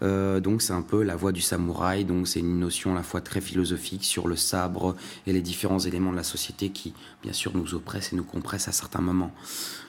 Euh, 0.02 0.38
donc 0.38 0.62
c'est 0.62 0.74
un 0.74 0.80
peu 0.80 1.02
la 1.02 1.16
voie 1.16 1.32
du 1.32 1.40
samouraï, 1.40 2.04
donc 2.04 2.28
c'est 2.28 2.38
une 2.38 2.60
notion 2.60 2.92
à 2.92 2.94
la 2.94 3.02
fois 3.02 3.20
très 3.20 3.40
philosophique 3.40 4.04
sur 4.04 4.28
le 4.28 4.36
sabre 4.36 4.94
et 5.26 5.32
les 5.32 5.40
différents 5.40 5.80
éléments 5.80 6.12
de 6.12 6.16
la 6.16 6.22
société 6.22 6.68
qui, 6.68 6.94
bien 7.20 7.32
sûr, 7.32 7.56
nous 7.56 7.74
oppressent 7.74 8.12
et 8.12 8.16
nous 8.16 8.22
compressent 8.22 8.68
à 8.68 8.72
certains 8.72 9.00
moments. 9.00 9.32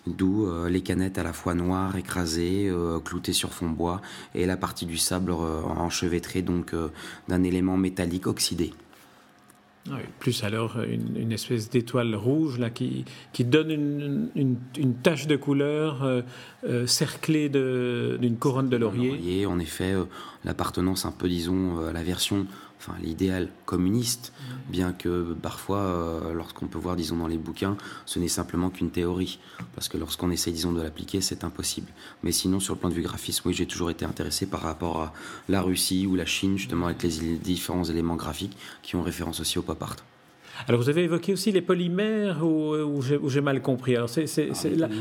D'où 0.07 0.49
les 0.67 0.81
canettes 0.81 1.19
à 1.19 1.23
la 1.23 1.31
fois 1.31 1.53
noires, 1.53 1.95
écrasées, 1.95 2.73
cloutées 3.05 3.33
sur 3.33 3.53
fond 3.53 3.69
bois, 3.69 4.01
et 4.33 4.47
la 4.47 4.57
partie 4.57 4.87
du 4.87 4.97
sabre 4.97 5.63
enchevêtrée 5.77 6.41
donc 6.41 6.73
d'un 7.29 7.43
élément 7.43 7.77
métallique 7.77 8.27
oxydé. 8.27 8.73
Plus 10.19 10.45
alors 10.45 10.79
une, 10.81 11.17
une 11.17 11.31
espèce 11.33 11.69
d'étoile 11.69 12.15
rouge 12.15 12.57
là, 12.57 12.69
qui, 12.69 13.03
qui 13.33 13.43
donne 13.43 13.69
une, 13.69 14.57
une, 14.77 14.95
tache 14.95 15.27
de 15.27 15.35
couleur 15.35 16.03
euh, 16.03 16.21
euh, 16.65 16.87
cerclée 16.87 17.49
d'une 17.49 18.37
couronne 18.37 18.69
de 18.69 18.77
laurier. 18.77 19.45
En 19.45 19.59
effet, 19.59 19.91
euh, 19.91 20.05
l'appartenance 20.45 21.05
un 21.05 21.11
peu, 21.11 21.27
disons, 21.27 21.85
à 21.85 21.91
la 21.91 22.01
version 22.01 22.47
enfin 22.83 22.97
l'idéal 23.01 23.49
communiste, 23.65 24.33
bien 24.69 24.93
que 24.93 25.33
parfois, 25.33 25.79
euh, 25.79 26.33
lorsqu'on 26.33 26.67
peut 26.67 26.77
voir, 26.77 26.95
disons, 26.95 27.17
dans 27.17 27.27
les 27.27 27.37
bouquins, 27.37 27.77
ce 28.05 28.19
n'est 28.19 28.27
simplement 28.27 28.69
qu'une 28.69 28.91
théorie, 28.91 29.39
parce 29.75 29.87
que 29.87 29.97
lorsqu'on 29.97 30.31
essaie, 30.31 30.51
disons, 30.51 30.73
de 30.73 30.81
l'appliquer, 30.81 31.21
c'est 31.21 31.43
impossible. 31.43 31.87
Mais 32.23 32.31
sinon, 32.31 32.59
sur 32.59 32.73
le 32.73 32.79
plan 32.79 32.89
de 32.89 32.93
vue 32.93 33.01
graphisme, 33.01 33.47
oui, 33.47 33.53
j'ai 33.53 33.65
toujours 33.65 33.89
été 33.89 34.05
intéressé 34.05 34.45
par 34.45 34.61
rapport 34.61 35.01
à 35.01 35.13
la 35.49 35.61
Russie 35.61 36.07
ou 36.07 36.15
la 36.15 36.25
Chine, 36.25 36.57
justement, 36.57 36.87
avec 36.87 37.03
les 37.03 37.37
différents 37.37 37.85
éléments 37.85 38.15
graphiques 38.15 38.57
qui 38.81 38.95
ont 38.95 39.01
référence 39.01 39.39
aussi 39.39 39.57
au 39.57 39.61
pop 39.61 39.81
art. 39.81 39.95
Alors 40.67 40.81
vous 40.81 40.89
avez 40.89 41.03
évoqué 41.03 41.33
aussi 41.33 41.51
les 41.51 41.61
polymères 41.61 42.45
ou, 42.45 43.01
j'ai 43.01 43.41
mal 43.41 43.61
compris. 43.61 43.95
Alors 43.95 44.09
c'est, 44.09 44.27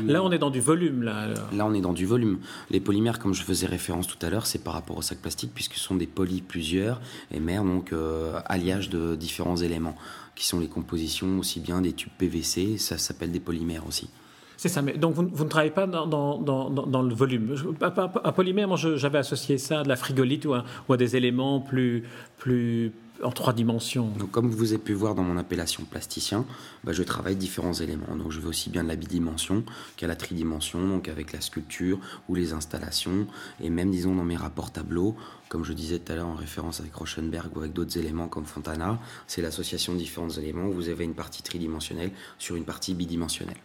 là, 0.05 0.23
on 0.23 0.31
est 0.31 0.39
dans 0.39 0.49
du 0.49 0.61
volume. 0.61 1.03
Là, 1.03 1.27
là, 1.53 1.65
on 1.65 1.73
est 1.73 1.81
dans 1.81 1.93
du 1.93 2.05
volume. 2.05 2.39
Les 2.69 2.79
polymères, 2.79 3.19
comme 3.19 3.33
je 3.33 3.43
faisais 3.43 3.67
référence 3.67 4.07
tout 4.07 4.23
à 4.25 4.29
l'heure, 4.29 4.45
c'est 4.45 4.63
par 4.63 4.73
rapport 4.73 4.97
au 4.97 5.01
sac 5.01 5.19
plastique 5.19 5.51
puisque 5.53 5.75
ce 5.75 5.79
sont 5.79 5.95
des 5.95 6.07
polys 6.07 6.41
plusieurs 6.41 7.01
et 7.31 7.39
mères, 7.39 7.63
donc 7.63 7.93
euh, 7.93 8.39
alliage 8.45 8.89
de 8.89 9.15
différents 9.15 9.57
éléments 9.57 9.95
qui 10.35 10.45
sont 10.45 10.59
les 10.59 10.67
compositions 10.67 11.39
aussi 11.39 11.59
bien 11.59 11.81
des 11.81 11.93
tubes 11.93 12.11
PVC, 12.17 12.77
ça 12.77 12.97
s'appelle 12.97 13.31
des 13.31 13.39
polymères 13.39 13.87
aussi. 13.87 14.09
C'est 14.57 14.69
ça, 14.69 14.81
mais 14.81 14.93
donc 14.93 15.15
vous, 15.15 15.23
ne 15.23 15.49
travaillez 15.49 15.71
pas 15.71 15.87
dans, 15.87 16.07
dans, 16.07 16.69
dans, 16.69 17.01
le 17.01 17.13
volume. 17.13 17.53
À, 17.81 18.31
polymère, 18.31 18.67
moi 18.67 18.77
j'avais 18.77 19.17
associé 19.17 19.57
ça 19.57 19.81
à 19.81 19.83
de 19.83 19.89
la 19.89 19.97
frigolite 19.97 20.45
ou 20.45 20.53
ou 20.87 20.93
à 20.93 20.95
des 20.95 21.17
éléments 21.17 21.59
plus, 21.59 22.03
plus, 22.37 22.93
en 23.23 23.31
trois 23.31 23.53
dimensions. 23.53 24.07
Donc, 24.17 24.31
comme 24.31 24.49
vous 24.49 24.73
avez 24.73 24.81
pu 24.81 24.93
voir 24.93 25.15
dans 25.15 25.23
mon 25.23 25.37
appellation 25.37 25.83
plasticien, 25.83 26.45
bah, 26.83 26.93
je 26.93 27.03
travaille 27.03 27.35
différents 27.35 27.73
éléments. 27.73 28.15
Donc, 28.15 28.31
je 28.31 28.39
vais 28.39 28.47
aussi 28.47 28.69
bien 28.69 28.83
de 28.83 28.89
la 28.89 28.95
bidimension 28.95 29.63
qu'à 29.95 30.07
la 30.07 30.15
tridimension, 30.15 30.87
donc 30.87 31.07
avec 31.07 31.33
la 31.33 31.41
sculpture 31.41 31.99
ou 32.29 32.35
les 32.35 32.53
installations, 32.53 33.27
et 33.61 33.69
même, 33.69 33.91
disons, 33.91 34.15
dans 34.15 34.23
mes 34.23 34.37
rapports 34.37 34.71
tableaux, 34.71 35.15
comme 35.49 35.63
je 35.63 35.73
disais 35.73 35.99
tout 35.99 36.11
à 36.11 36.15
l'heure 36.15 36.27
en 36.27 36.35
référence 36.35 36.79
avec 36.79 36.93
Rauschenberg 36.93 37.55
ou 37.55 37.59
avec 37.59 37.73
d'autres 37.73 37.97
éléments 37.97 38.27
comme 38.27 38.45
Fontana, 38.45 38.99
c'est 39.27 39.41
l'association 39.41 39.93
de 39.93 39.99
différents 39.99 40.29
éléments 40.29 40.65
où 40.65 40.73
vous 40.73 40.89
avez 40.89 41.03
une 41.03 41.15
partie 41.15 41.43
tridimensionnelle 41.43 42.11
sur 42.39 42.55
une 42.55 42.65
partie 42.65 42.93
bidimensionnelle. 42.93 43.57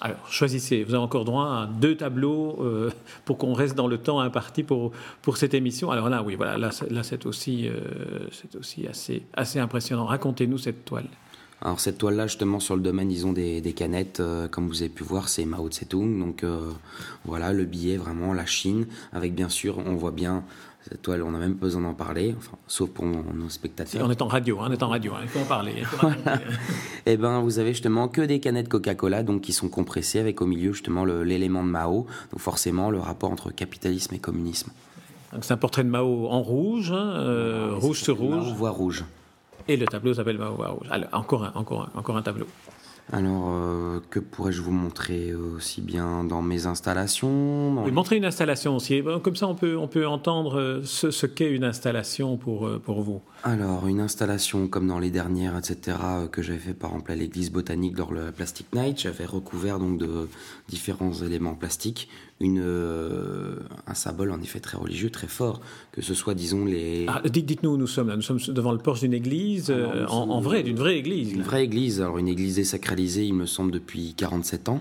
Alors, 0.00 0.28
choisissez. 0.28 0.82
Vous 0.82 0.94
avez 0.94 1.02
encore 1.02 1.24
droit 1.24 1.44
à 1.44 1.66
deux 1.66 1.96
tableaux 1.96 2.58
euh, 2.60 2.90
pour 3.24 3.38
qu'on 3.38 3.52
reste 3.52 3.76
dans 3.76 3.86
le 3.86 3.98
temps 3.98 4.20
imparti 4.20 4.62
pour, 4.62 4.92
pour 5.22 5.36
cette 5.36 5.54
émission. 5.54 5.90
Alors 5.90 6.08
là, 6.08 6.22
oui, 6.22 6.34
voilà, 6.34 6.58
là, 6.58 7.02
c'est 7.02 7.26
aussi, 7.26 7.68
euh, 7.68 8.28
aussi 8.58 8.86
assez, 8.86 9.22
assez 9.34 9.58
impressionnant. 9.58 10.06
Racontez-nous 10.06 10.58
cette 10.58 10.84
toile. 10.84 11.06
Alors 11.60 11.78
cette 11.78 11.98
toile-là, 11.98 12.26
justement, 12.26 12.58
sur 12.58 12.74
le 12.74 12.82
domaine, 12.82 13.08
disons, 13.08 13.32
des, 13.32 13.60
des 13.60 13.72
canettes, 13.72 14.18
euh, 14.18 14.48
comme 14.48 14.66
vous 14.66 14.82
avez 14.82 14.88
pu 14.88 15.04
voir, 15.04 15.28
c'est 15.28 15.44
Mao 15.44 15.68
Tse-tung. 15.68 16.18
Donc 16.18 16.44
voilà, 17.24 17.52
le 17.52 17.64
billet, 17.64 17.96
vraiment, 17.96 18.32
la 18.32 18.46
Chine, 18.46 18.86
avec 19.12 19.34
bien 19.34 19.48
sûr, 19.48 19.78
on 19.78 19.94
voit 19.94 20.10
bien 20.10 20.42
cette 20.88 21.02
toile, 21.02 21.22
on 21.22 21.30
n'a 21.30 21.38
même 21.38 21.54
pas 21.54 21.66
besoin 21.66 21.82
d'en 21.82 21.94
parler, 21.94 22.34
enfin, 22.36 22.56
sauf 22.66 22.90
pour 22.90 23.04
nos 23.06 23.48
spectateurs. 23.48 24.04
On 24.04 24.10
est 24.10 24.20
en 24.20 24.26
radio, 24.26 24.60
hein, 24.60 24.66
on 24.68 24.72
est 24.72 24.82
en 24.82 24.88
radio, 24.88 25.12
hein, 25.14 25.20
il 25.22 25.28
faut 25.28 25.38
en 25.38 25.44
parler. 25.44 25.72
Et 25.72 25.84
eh 27.12 27.16
ben, 27.16 27.40
vous 27.40 27.58
avez 27.60 27.72
justement 27.72 28.08
que 28.08 28.20
des 28.20 28.40
canettes 28.40 28.68
Coca-Cola, 28.68 29.22
donc 29.22 29.42
qui 29.42 29.52
sont 29.52 29.68
compressées 29.68 30.18
avec 30.18 30.42
au 30.42 30.46
milieu 30.46 30.72
justement 30.72 31.04
l'élément 31.04 31.62
de 31.62 31.68
Mao, 31.68 32.06
donc 32.32 32.40
forcément 32.40 32.90
le 32.90 32.98
rapport 32.98 33.30
entre 33.30 33.52
capitalisme 33.52 34.14
et 34.14 34.18
communisme. 34.18 34.72
C'est 35.40 35.52
un 35.52 35.56
portrait 35.56 35.84
de 35.84 35.88
Mao 35.88 36.26
en 36.28 36.42
rouge, 36.42 36.92
hein, 36.92 37.14
euh, 37.16 37.74
rouge 37.74 38.02
sur 38.02 38.18
rouge. 38.18 38.52
Mao 38.58 38.72
rouge. 38.72 39.04
Et 39.68 39.76
le 39.76 39.86
tableau 39.86 40.12
s'appelle 40.12 40.38
Mao 40.38 40.54
voit 40.54 40.68
rouge. 40.68 40.88
Alors, 40.90 41.08
encore 41.12 41.44
un, 41.44 41.52
encore 41.54 41.82
un, 41.82 41.98
encore 41.98 42.16
un 42.16 42.22
tableau. 42.22 42.46
Alors, 43.10 43.50
euh, 43.50 44.00
que 44.10 44.20
pourrais-je 44.20 44.62
vous 44.62 44.70
montrer 44.70 45.34
aussi 45.34 45.80
bien 45.80 46.24
dans 46.24 46.40
mes 46.40 46.66
installations 46.66 47.82
Oui, 47.84 47.90
montrer 47.90 48.16
une 48.16 48.24
installation 48.24 48.76
aussi. 48.76 49.02
Comme 49.22 49.36
ça, 49.36 49.48
on 49.48 49.54
peut, 49.54 49.76
on 49.76 49.88
peut 49.88 50.06
entendre 50.06 50.58
euh, 50.58 50.80
ce, 50.84 51.10
ce 51.10 51.26
qu'est 51.26 51.50
une 51.50 51.64
installation 51.64 52.36
pour, 52.36 52.66
euh, 52.66 52.78
pour 52.78 53.02
vous. 53.02 53.20
Alors, 53.42 53.86
une 53.88 54.00
installation 54.00 54.68
comme 54.68 54.86
dans 54.86 55.00
les 55.00 55.10
dernières, 55.10 55.58
etc., 55.58 55.98
que 56.30 56.42
j'avais 56.42 56.58
fait 56.58 56.74
par 56.74 56.90
exemple 56.90 57.12
à 57.12 57.16
l'église 57.16 57.50
botanique 57.50 57.98
lors 57.98 58.12
de 58.12 58.20
la 58.20 58.32
Plastic 58.32 58.72
Night, 58.72 59.00
j'avais 59.00 59.26
recouvert 59.26 59.78
donc 59.78 59.98
de 59.98 60.28
différents 60.68 61.12
éléments 61.12 61.54
plastiques, 61.54 62.08
une, 62.42 62.60
euh, 62.62 63.56
un 63.86 63.94
symbole 63.94 64.30
en 64.30 64.40
effet 64.40 64.60
très 64.60 64.76
religieux, 64.76 65.10
très 65.10 65.28
fort, 65.28 65.60
que 65.92 66.02
ce 66.02 66.14
soit, 66.14 66.34
disons, 66.34 66.64
les... 66.64 67.06
Ah, 67.08 67.22
dites-nous 67.24 67.70
où 67.70 67.76
nous 67.76 67.86
sommes 67.86 68.08
là. 68.08 68.16
Nous 68.16 68.22
sommes 68.22 68.40
devant 68.48 68.72
le 68.72 68.78
porche 68.78 69.00
d'une 69.00 69.14
église, 69.14 69.70
euh, 69.70 70.06
en, 70.06 70.40
vrai, 70.40 70.62
d'une 70.62 70.76
vraie 70.76 70.98
église. 70.98 71.32
Une 71.32 71.42
vraie 71.42 71.64
église, 71.64 72.00
alors 72.00 72.18
une 72.18 72.28
église 72.28 72.56
désacralisée, 72.56 73.24
il 73.24 73.34
me 73.34 73.46
semble, 73.46 73.70
depuis 73.70 74.14
47 74.14 74.68
ans. 74.68 74.80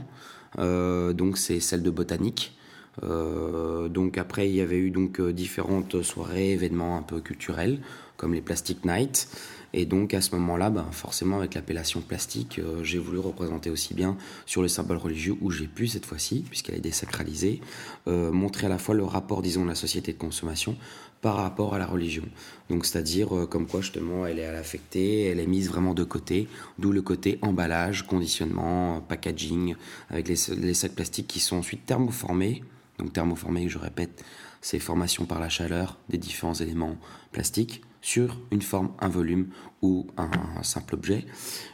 Euh, 0.60 1.14
donc 1.14 1.38
c'est 1.38 1.60
celle 1.60 1.84
de 1.84 1.92
botanique. 1.92 2.54
donc 3.02 4.18
après, 4.18 4.50
il 4.50 4.56
y 4.56 4.62
avait 4.62 4.78
eu 4.78 4.92
donc 4.92 5.22
différentes 5.22 6.02
soirées, 6.02 6.52
événements 6.52 6.98
un 6.98 7.04
peu 7.04 7.22
culturels, 7.22 7.80
comme 8.18 8.34
les 8.34 8.42
Plastic 8.42 8.86
Nights. 8.86 9.28
Et 9.74 9.86
donc 9.86 10.14
à 10.14 10.22
ce 10.22 10.36
moment-là, 10.36 10.70
ben, 10.70 10.86
forcément 10.92 11.38
avec 11.38 11.54
l'appellation 11.54 12.02
plastique, 12.02 12.60
euh, 12.60 12.84
j'ai 12.84 12.98
voulu 12.98 13.20
représenter 13.20 13.70
aussi 13.70 13.94
bien 13.94 14.18
sur 14.46 14.62
le 14.62 14.68
symbole 14.68 14.98
religieux 14.98 15.36
où 15.42 15.50
j'ai 15.52 15.68
pu 15.68 15.88
cette 15.88 16.06
fois-ci, 16.06 16.44
puisqu'elle 16.50 16.76
est 16.76 16.82
désacralisée, 16.82 17.62
euh, 18.08 18.32
montrer 18.32 18.68
à 18.68 18.70
la 18.70 18.78
fois 18.78 18.96
le 18.96 19.04
rapport, 19.04 19.42
disons, 19.42 19.64
de 19.64 19.70
la 19.70 19.76
société 19.76 20.12
de 20.14 20.18
consommation 20.18 20.76
par 21.22 21.36
rapport 21.36 21.76
à 21.76 21.80
la 21.80 21.86
religion. 21.86 22.24
Donc 22.70 22.86
c'est-à-dire 22.86 23.36
euh, 23.36 23.46
comme 23.46 23.68
quoi 23.68 23.82
justement 23.82 24.26
elle 24.26 24.40
est 24.40 24.46
à 24.46 24.52
l'affectée, 24.52 25.26
elle 25.26 25.40
est 25.40 25.48
mise 25.48 25.70
vraiment 25.70 25.94
de 25.94 26.04
côté, 26.04 26.48
d'où 26.80 26.92
le 26.92 27.02
côté 27.02 27.38
emballage, 27.42 28.06
conditionnement, 28.08 29.02
packaging, 29.02 29.76
avec 30.10 30.28
les, 30.28 30.36
les 30.58 30.74
sacs 30.74 30.96
plastiques 30.96 31.28
qui 31.28 31.40
sont 31.40 31.58
ensuite 31.58 31.86
thermoformés. 31.86 32.64
Donc 32.98 33.14
thermoformés, 33.14 33.70
je 33.70 33.78
répète, 33.78 34.24
c'est 34.62 34.80
formation 34.80 35.26
par 35.26 35.40
la 35.40 35.50
chaleur 35.50 35.98
des 36.10 36.18
différents 36.18 36.54
éléments 36.54 36.98
plastiques 37.32 37.82
sur 38.02 38.38
une 38.52 38.62
forme, 38.62 38.92
un 39.00 39.10
volume 39.10 39.48
ou 39.82 40.08
un 40.18 40.64
simple 40.64 40.96
objet. 40.96 41.26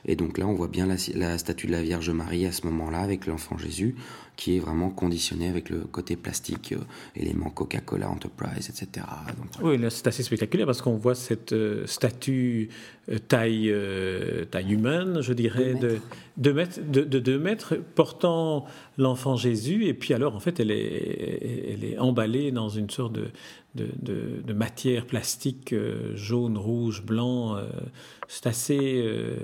Et 0.06 0.16
donc 0.16 0.38
là, 0.38 0.48
on 0.48 0.54
voit 0.54 0.68
bien 0.68 0.86
la, 0.86 1.38
statue 1.38 1.68
de 1.68 1.72
la 1.72 1.82
Vierge 1.82 2.10
Marie 2.10 2.46
à 2.46 2.52
ce 2.52 2.66
moment-là 2.68 3.00
avec 3.00 3.26
l'enfant 3.26 3.58
Jésus, 3.58 3.96
qui 4.38 4.56
est 4.56 4.60
vraiment 4.60 4.90
conditionné 4.90 5.50
avec 5.50 5.70
le 5.70 5.80
côté 5.80 6.16
plastique, 6.16 6.74
euh, 6.74 6.84
éléments 7.16 7.50
Coca-Cola, 7.50 8.10
Enterprise, 8.10 8.70
etc. 8.70 9.06
oui, 9.62 9.78
là, 9.78 9.90
c'est 9.90 10.08
assez 10.08 10.24
spectaculaire 10.24 10.66
parce 10.66 10.82
qu'on 10.82 10.96
voit 10.96 11.16
cette 11.16 11.54
euh, 11.54 11.86
statue 11.88 12.70
euh, 13.10 13.18
taille, 13.18 13.74
taille 14.52 14.74
humaine, 14.74 15.22
je 15.22 15.34
dirais, 15.34 15.74
de, 15.74 15.98
de, 16.38 16.52
mètres, 16.52 16.80
de, 16.88 17.04
de, 17.04 17.38
mètres, 17.38 17.76
portant 17.96 18.66
l'enfant 18.98 19.36
Jésus. 19.36 19.86
Et 19.86 19.94
puis 19.94 20.14
alors, 20.14 20.36
en 20.36 20.40
fait, 20.40 20.60
elle 20.60 20.72
est, 20.72 21.74
elle 21.74 21.84
est 21.84 21.98
emballée 21.98 22.52
dans 22.52 22.70
une 22.70 22.90
sorte 22.90 23.14
de, 23.14 23.26
de, 23.78 24.54
matière 24.54 25.06
plastique 25.06 25.74
euh, 25.74 26.16
jaune, 26.16 26.58
rouge, 26.58 27.04
blanc. 27.04 27.56
Euh, 27.56 27.68
c'est 28.28 28.48
assez, 28.48 29.02
euh, 29.04 29.38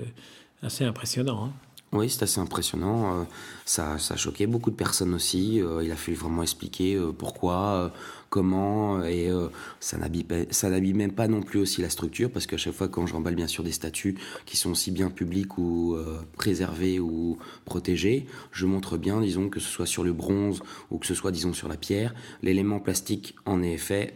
assez 0.62 0.84
impressionnant. 0.84 1.46
Hein. 1.46 1.52
Oui, 1.94 2.10
c'est 2.10 2.24
assez 2.24 2.40
impressionnant. 2.40 3.24
Ça, 3.64 4.00
ça 4.00 4.14
a 4.14 4.16
choqué 4.16 4.48
beaucoup 4.48 4.72
de 4.72 4.74
personnes 4.76 5.14
aussi. 5.14 5.62
Il 5.82 5.92
a 5.92 5.94
fallu 5.94 6.16
vraiment 6.16 6.42
expliquer 6.42 7.00
pourquoi, 7.16 7.92
comment, 8.30 9.04
et 9.04 9.30
ça 9.78 9.96
n'habille 9.96 10.92
même 10.92 11.12
pas 11.12 11.28
non 11.28 11.40
plus 11.40 11.60
aussi 11.60 11.82
la 11.82 11.88
structure, 11.88 12.32
parce 12.32 12.48
qu'à 12.48 12.56
chaque 12.56 12.74
fois 12.74 12.88
quand 12.88 13.06
j'emballe 13.06 13.36
bien 13.36 13.46
sûr 13.46 13.62
des 13.62 13.70
statues 13.70 14.16
qui 14.44 14.56
sont 14.56 14.72
aussi 14.72 14.90
bien 14.90 15.08
publiques 15.08 15.56
ou 15.56 15.96
préservées 16.36 16.98
ou 16.98 17.38
protégées, 17.64 18.26
je 18.50 18.66
montre 18.66 18.96
bien, 18.96 19.20
disons, 19.20 19.48
que 19.48 19.60
ce 19.60 19.68
soit 19.68 19.86
sur 19.86 20.02
le 20.02 20.12
bronze 20.12 20.64
ou 20.90 20.98
que 20.98 21.06
ce 21.06 21.14
soit, 21.14 21.30
disons, 21.30 21.52
sur 21.52 21.68
la 21.68 21.76
pierre, 21.76 22.12
l'élément 22.42 22.80
plastique, 22.80 23.36
en 23.46 23.62
effet, 23.62 24.14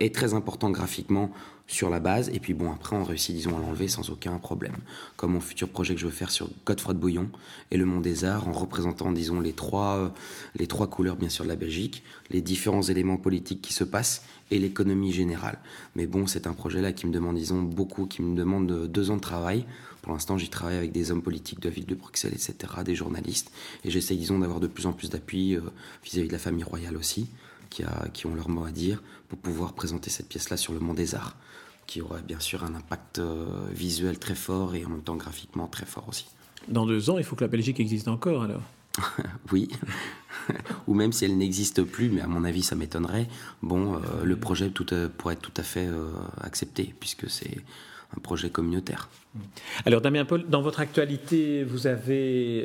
est 0.00 0.14
très 0.14 0.34
important 0.34 0.68
graphiquement 0.68 1.30
sur 1.66 1.88
la 1.88 1.98
base, 1.98 2.28
et 2.28 2.40
puis 2.40 2.52
bon, 2.52 2.70
après 2.70 2.94
on 2.94 3.04
réussit, 3.04 3.34
disons, 3.34 3.56
à 3.56 3.60
l'enlever 3.60 3.88
sans 3.88 4.10
aucun 4.10 4.36
problème. 4.38 4.76
Comme 5.16 5.32
mon 5.32 5.40
futur 5.40 5.68
projet 5.68 5.94
que 5.94 6.00
je 6.00 6.06
veux 6.06 6.12
faire 6.12 6.30
sur 6.30 6.50
Godefroy 6.66 6.94
de 6.94 6.98
Bouillon 6.98 7.30
et 7.70 7.78
le 7.78 7.86
Monde 7.86 8.02
des 8.02 8.24
Arts, 8.24 8.46
en 8.48 8.52
représentant, 8.52 9.12
disons, 9.12 9.40
les 9.40 9.54
trois, 9.54 9.96
euh, 9.96 10.08
les 10.56 10.66
trois 10.66 10.88
couleurs, 10.88 11.16
bien 11.16 11.30
sûr, 11.30 11.44
de 11.44 11.48
la 11.48 11.56
Belgique, 11.56 12.02
les 12.30 12.42
différents 12.42 12.82
éléments 12.82 13.16
politiques 13.16 13.62
qui 13.62 13.72
se 13.72 13.84
passent 13.84 14.24
et 14.50 14.58
l'économie 14.58 15.12
générale. 15.12 15.58
Mais 15.96 16.06
bon, 16.06 16.26
c'est 16.26 16.46
un 16.46 16.52
projet 16.52 16.82
là 16.82 16.92
qui 16.92 17.06
me 17.06 17.12
demande, 17.12 17.36
disons, 17.36 17.62
beaucoup, 17.62 18.04
qui 18.06 18.20
me 18.20 18.36
demande 18.36 18.86
deux 18.86 19.10
ans 19.10 19.16
de 19.16 19.22
travail. 19.22 19.64
Pour 20.02 20.12
l'instant, 20.12 20.36
j'y 20.36 20.50
travaille 20.50 20.76
avec 20.76 20.92
des 20.92 21.10
hommes 21.10 21.22
politiques 21.22 21.60
de 21.60 21.70
la 21.70 21.74
ville 21.74 21.86
de 21.86 21.94
Bruxelles, 21.94 22.34
etc., 22.34 22.54
des 22.84 22.94
journalistes, 22.94 23.50
et 23.84 23.90
j'essaie, 23.90 24.16
disons, 24.16 24.38
d'avoir 24.38 24.60
de 24.60 24.66
plus 24.66 24.84
en 24.84 24.92
plus 24.92 25.08
d'appui 25.08 25.56
euh, 25.56 25.62
vis-à-vis 26.04 26.28
de 26.28 26.32
la 26.32 26.38
famille 26.38 26.64
royale 26.64 26.96
aussi. 26.96 27.28
Qui, 27.70 27.82
a, 27.82 28.06
qui, 28.12 28.26
ont 28.26 28.34
leur 28.36 28.48
mot 28.48 28.64
à 28.64 28.70
dire 28.70 29.02
pour 29.28 29.36
pouvoir 29.36 29.72
présenter 29.72 30.08
cette 30.08 30.28
pièce-là 30.28 30.56
sur 30.56 30.74
le 30.74 30.78
monde 30.78 30.96
des 30.96 31.16
arts 31.16 31.34
qui 31.86 32.00
aurait 32.00 32.22
bien 32.22 32.40
sûr 32.40 32.64
un 32.64 32.74
impact 32.74 33.18
euh, 33.18 33.46
visuel 33.70 34.18
très 34.18 34.34
fort 34.34 34.74
et 34.74 34.84
en 34.84 34.88
même 34.88 35.02
temps 35.02 35.16
graphiquement 35.16 35.66
très 35.66 35.86
fort 35.86 36.08
aussi. 36.08 36.26
Dans 36.68 36.86
deux 36.86 37.10
ans, 37.10 37.18
il 37.18 37.24
faut 37.24 37.36
que 37.36 37.44
la 37.44 37.48
Belgique 37.48 37.80
existe 37.80 38.08
encore 38.08 38.42
alors 38.42 38.62
oui, 39.52 39.68
ou 40.86 40.94
même 40.94 41.12
si 41.12 41.24
elle 41.24 41.36
n'existe 41.36 41.82
plus, 41.82 42.10
mais 42.10 42.20
à 42.20 42.28
mon 42.28 42.44
avis 42.44 42.62
ça 42.62 42.76
m'étonnerait, 42.76 43.26
bon, 43.60 43.94
euh, 43.94 43.98
le 44.22 44.36
projet 44.36 44.70
tout, 44.70 44.86
pourrait 45.18 45.34
être 45.34 45.42
tout 45.42 45.60
à 45.60 45.64
fait 45.64 45.88
euh, 45.88 46.12
accepté, 46.40 46.94
puisque 47.00 47.28
c'est 47.28 47.58
un 48.16 48.20
projet 48.20 48.50
communautaire. 48.50 49.08
Alors 49.84 50.00
Damien 50.00 50.24
Paul, 50.24 50.48
dans 50.48 50.62
votre 50.62 50.78
actualité, 50.78 51.64
vous 51.64 51.88
avez 51.88 52.64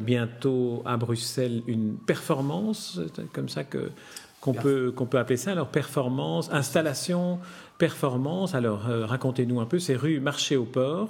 bientôt 0.00 0.82
à 0.84 0.96
Bruxelles 0.96 1.62
une 1.68 1.96
performance, 1.96 3.00
comme 3.32 3.48
ça 3.48 3.62
que 3.62 3.92
qu'on 4.40 4.52
peut, 4.52 4.92
qu'on 4.94 5.06
peut 5.06 5.18
appeler 5.18 5.36
ça, 5.36 5.52
alors 5.52 5.68
performance, 5.68 6.50
installation, 6.52 7.38
performance. 7.78 8.54
Alors 8.54 8.88
euh, 8.88 9.06
racontez-nous 9.06 9.60
un 9.60 9.66
peu, 9.66 9.78
c'est 9.78 9.96
rue 9.96 10.20
Marché 10.20 10.56
au 10.56 10.64
Port. 10.64 11.08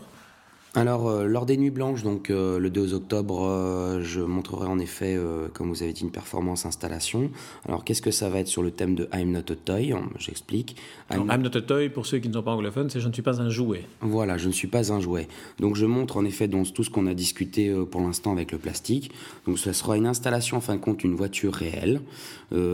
Alors, 0.75 1.09
euh, 1.09 1.25
lors 1.25 1.47
des 1.47 1.57
Nuits 1.57 1.71
Blanches, 1.71 2.03
donc 2.03 2.29
euh, 2.29 2.59
le 2.59 2.69
2 2.69 2.93
octobre, 2.93 3.47
euh, 3.47 4.03
je 4.03 4.21
montrerai 4.21 4.67
en 4.67 4.79
effet, 4.79 5.19
comme 5.55 5.71
vous 5.71 5.83
avez 5.83 5.93
dit, 5.93 6.03
une 6.03 6.11
performance 6.11 6.67
installation. 6.67 7.31
Alors, 7.66 7.85
qu'est-ce 7.85 8.03
que 8.03 8.11
ça 8.11 8.29
va 8.29 8.40
être 8.40 8.49
sur 8.49 8.62
le 8.62 8.71
thème 8.71 8.95
de 8.95 9.09
I'm 9.14 9.31
not 9.31 9.51
a 9.51 9.57
toy? 9.57 9.95
J'explique. 10.19 10.77
I'm, 11.11 11.27
not 11.27 11.57
a 11.57 11.62
toy, 11.62 11.88
pour 11.88 12.07
ceux 12.07 12.19
qui 12.19 12.29
ne 12.29 12.35
sont 12.35 12.42
pas 12.42 12.53
anglophones, 12.53 12.90
c'est 12.90 13.01
je 13.01 13.09
ne 13.09 13.12
suis 13.12 13.23
pas 13.23 13.40
un 13.40 13.49
jouet. 13.49 13.85
Voilà, 14.01 14.37
je 14.37 14.49
ne 14.49 14.53
suis 14.53 14.69
pas 14.69 14.92
un 14.92 15.01
jouet. 15.01 15.27
Donc, 15.59 15.77
je 15.77 15.87
montre 15.87 16.19
en 16.19 16.25
effet 16.25 16.49
donc, 16.49 16.73
tout 16.75 16.85
ce 16.85 16.90
qu'on 16.90 17.07
a 17.07 17.14
discuté 17.14 17.75
pour 17.90 18.01
l'instant 18.03 18.33
avec 18.33 18.53
le 18.53 18.59
plastique. 18.59 19.11
Donc, 19.47 19.59
ce 19.59 19.73
sera 19.73 19.97
une 19.97 20.07
installation, 20.07 20.59
en 20.59 20.61
fin 20.61 20.75
de 20.75 20.81
compte, 20.81 21.03
une 21.03 21.14
voiture 21.14 21.55
réelle, 21.55 22.03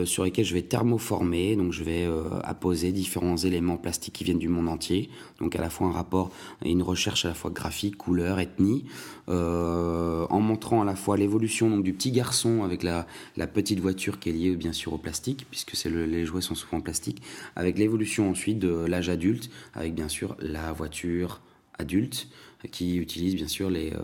sur 0.05 0.25
laquelle 0.25 0.45
je 0.45 0.55
vais 0.55 0.63
thermoformer. 0.63 1.57
Donc, 1.57 1.73
je 1.73 1.85
vais 1.85 2.09
apposer 2.43 2.93
différents 2.93 3.37
éléments 3.37 3.77
plastiques 3.77 4.15
qui 4.15 4.25
viennent 4.25 4.39
du 4.39 4.49
monde 4.49 4.69
entier. 4.69 5.11
Donc, 5.41 5.55
à 5.57 5.61
la 5.61 5.71
fois 5.71 5.87
un 5.87 5.93
rapport 5.93 6.31
et 6.65 6.71
une 6.71 6.83
recherche 6.83 7.25
à 7.25 7.29
la 7.29 7.35
fois 7.35 7.51
graphique 7.51 7.84
couleur, 7.91 8.41
ethnie, 8.41 8.85
euh, 9.29 10.27
en 10.31 10.41
montrant 10.41 10.83
à 10.83 10.85
la 10.85 10.97
fois 10.97 11.17
l'évolution 11.17 11.79
du 11.79 11.93
petit 11.93 12.11
garçon 12.11 12.63
avec 12.65 12.83
la, 12.83 13.07
petite 13.47 13.81
voiture 13.81 14.19
qui 14.19 14.31
est 14.31 14.33
liée 14.33 14.57
bien 14.57 14.73
sûr 14.73 14.93
au 14.93 14.99
plastique, 14.99 15.47
puisque 15.51 15.75
les 15.85 16.25
jouets 16.25 16.41
sont 16.41 16.55
souvent 16.55 16.79
en 16.79 16.81
plastique, 16.81 17.23
avec 17.57 17.79
l'évolution 17.79 18.31
ensuite 18.31 18.59
de 18.59 18.85
l'âge 18.87 19.09
adulte, 19.09 19.51
avec 19.75 19.95
bien 19.95 20.09
sûr 20.09 20.37
la 20.41 20.73
voiture 20.73 21.41
adulte 21.79 22.29
qui 22.71 22.97
utilise 22.97 23.35
bien 23.35 23.49
sûr 23.49 23.71
les, 23.71 23.93
euh, 23.93 23.99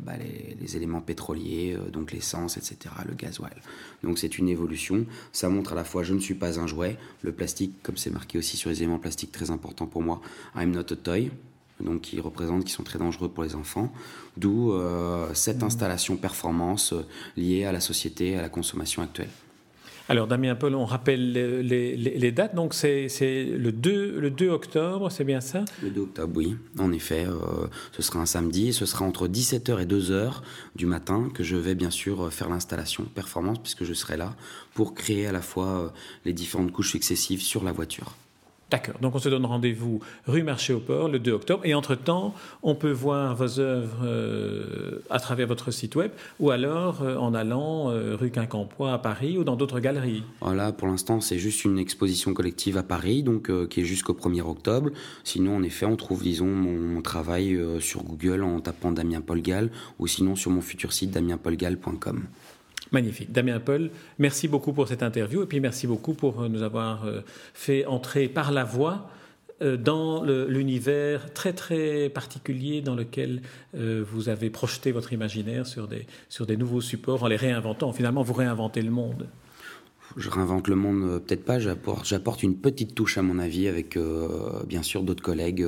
bah, 0.00 0.14
les, 0.16 0.76
éléments 0.76 1.00
pétroliers, 1.00 1.76
euh, 1.76 1.90
donc 1.90 2.12
l'essence, 2.12 2.56
etc., 2.56 2.94
le 3.06 3.14
gasoil. 3.14 3.54
Donc 4.02 4.18
c'est 4.18 4.38
une 4.38 4.48
évolution. 4.48 5.06
Ça 5.32 5.48
montre 5.48 5.72
à 5.72 5.76
la 5.76 5.84
fois 5.84 6.02
je 6.02 6.14
ne 6.14 6.20
suis 6.20 6.34
pas 6.34 6.58
un 6.58 6.66
jouet, 6.66 6.96
le 7.22 7.32
plastique, 7.32 7.74
comme 7.82 7.96
c'est 7.96 8.10
marqué 8.10 8.38
aussi 8.38 8.56
sur 8.56 8.70
les 8.70 8.82
éléments 8.82 8.98
plastiques, 8.98 9.32
très 9.32 9.50
important 9.50 9.86
pour 9.86 10.02
moi, 10.02 10.20
I'm 10.56 10.70
not 10.70 10.92
a 10.92 10.96
toy, 10.96 11.30
donc 11.80 12.02
qui 12.02 12.20
représentent, 12.20 12.64
qui 12.64 12.72
sont 12.72 12.82
très 12.82 12.98
dangereux 12.98 13.28
pour 13.28 13.44
les 13.44 13.54
enfants. 13.54 13.92
D'où 14.36 14.72
euh, 14.72 15.28
cette 15.34 15.62
mmh. 15.62 15.66
installation 15.66 16.16
performance 16.16 16.92
euh, 16.92 17.06
liée 17.36 17.64
à 17.64 17.72
la 17.72 17.80
société, 17.80 18.36
à 18.36 18.42
la 18.42 18.48
consommation 18.48 19.02
actuelle. 19.02 19.30
Alors 20.06 20.26
Damien 20.26 20.54
Paul, 20.54 20.74
on 20.74 20.84
rappelle 20.84 21.32
les, 21.32 22.32
dates, 22.32 22.54
donc 22.54 22.74
c'est 22.74 23.08
le 23.10 23.72
2, 23.72 24.20
le 24.20 24.30
2 24.30 24.50
octobre, 24.50 25.10
c'est 25.10 25.24
bien 25.24 25.40
ça? 25.40 25.64
Le 25.82 25.88
2 25.88 26.00
octobre, 26.02 26.32
oui, 26.36 26.56
en 26.78 26.92
effet, 26.92 27.24
euh, 27.26 27.66
ce 27.92 28.02
sera 28.02 28.18
un 28.18 28.26
samedi, 28.26 28.74
ce 28.74 28.84
sera 28.84 29.06
entre 29.06 29.28
17h 29.28 29.80
et 29.80 29.86
2h 29.86 30.42
du 30.76 30.84
matin 30.84 31.30
que 31.32 31.42
je 31.42 31.56
vais 31.56 31.74
bien 31.74 31.88
sûr 31.88 32.30
faire 32.30 32.50
l'installation 32.50 33.04
performance 33.04 33.58
puisque 33.60 33.84
je 33.84 33.94
serai 33.94 34.18
là 34.18 34.36
pour 34.74 34.92
créer 34.92 35.26
à 35.26 35.32
la 35.32 35.40
fois 35.40 35.94
les 36.26 36.34
différentes 36.34 36.70
couches 36.70 36.90
successives 36.90 37.40
sur 37.40 37.64
la 37.64 37.72
voiture. 37.72 38.14
D'accord. 38.70 38.94
Donc 39.00 39.14
on 39.14 39.18
se 39.18 39.28
donne 39.28 39.44
rendez-vous 39.44 40.00
rue 40.26 40.42
Marché 40.42 40.72
au 40.72 40.80
Port 40.80 41.08
le 41.08 41.18
2 41.18 41.32
octobre. 41.32 41.64
Et 41.64 41.74
entre-temps, 41.74 42.34
on 42.62 42.74
peut 42.74 42.90
voir 42.90 43.36
vos 43.36 43.60
œuvres 43.60 43.98
euh, 44.04 45.02
à 45.10 45.20
travers 45.20 45.46
votre 45.46 45.70
site 45.70 45.96
web 45.96 46.10
ou 46.40 46.50
alors 46.50 47.02
euh, 47.02 47.16
en 47.16 47.34
allant 47.34 47.90
euh, 47.90 48.16
rue 48.16 48.30
Quincampoix 48.30 48.92
à 48.92 48.98
Paris 48.98 49.36
ou 49.38 49.44
dans 49.44 49.56
d'autres 49.56 49.80
galeries. 49.80 50.22
Voilà, 50.40 50.72
pour 50.72 50.88
l'instant, 50.88 51.20
c'est 51.20 51.38
juste 51.38 51.64
une 51.64 51.78
exposition 51.78 52.32
collective 52.32 52.78
à 52.78 52.82
Paris, 52.82 53.22
donc 53.22 53.50
qui 53.68 53.80
est 53.80 53.84
jusqu'au 53.84 54.14
1er 54.14 54.42
octobre. 54.42 54.90
Sinon, 55.24 55.56
en 55.56 55.62
effet, 55.62 55.86
on 55.86 55.96
trouve, 55.96 56.22
disons, 56.22 56.46
mon, 56.46 57.02
travail 57.02 57.60
sur 57.80 58.02
Google 58.02 58.42
en 58.42 58.60
tapant 58.60 58.90
Damien 58.90 59.20
Paul 59.20 59.42
Gall 59.42 59.70
ou 59.98 60.06
sinon 60.06 60.36
sur 60.36 60.50
mon 60.50 60.62
futur 60.62 60.92
site 60.92 61.10
damienpaulgall.com. 61.10 62.24
Magnifique. 62.94 63.32
Damien 63.32 63.58
Paul, 63.58 63.90
merci 64.20 64.46
beaucoup 64.46 64.72
pour 64.72 64.86
cette 64.86 65.02
interview 65.02 65.42
et 65.42 65.46
puis 65.46 65.58
merci 65.58 65.88
beaucoup 65.88 66.14
pour 66.14 66.42
euh, 66.42 66.48
nous 66.48 66.62
avoir 66.62 67.04
euh, 67.04 67.22
fait 67.52 67.84
entrer 67.86 68.28
par 68.28 68.52
la 68.52 68.62
voix 68.62 69.10
euh, 69.62 69.76
dans 69.76 70.22
l'univers 70.22 71.34
très 71.34 71.52
très 71.52 72.08
particulier 72.08 72.82
dans 72.82 72.94
lequel 72.94 73.42
vous 73.74 74.28
avez 74.28 74.48
projeté 74.48 74.92
votre 74.92 75.12
imaginaire 75.12 75.66
sur 75.66 75.88
des, 75.88 76.06
sur 76.28 76.46
des 76.46 76.56
nouveaux 76.56 76.80
supports 76.80 77.24
en 77.24 77.26
les 77.26 77.34
réinventant. 77.34 77.92
Finalement, 77.92 78.22
vous 78.22 78.32
réinventez 78.32 78.80
le 78.80 78.92
monde. 78.92 79.26
Je 80.16 80.30
réinvente 80.30 80.68
le 80.68 80.76
monde, 80.76 81.20
peut-être 81.26 81.44
pas. 81.44 81.58
J'apporte 81.58 82.44
une 82.44 82.54
petite 82.54 82.94
touche 82.94 83.18
à 83.18 83.22
mon 83.22 83.40
avis 83.40 83.66
avec 83.66 83.98
bien 84.68 84.84
sûr 84.84 85.02
d'autres 85.02 85.24
collègues, 85.24 85.66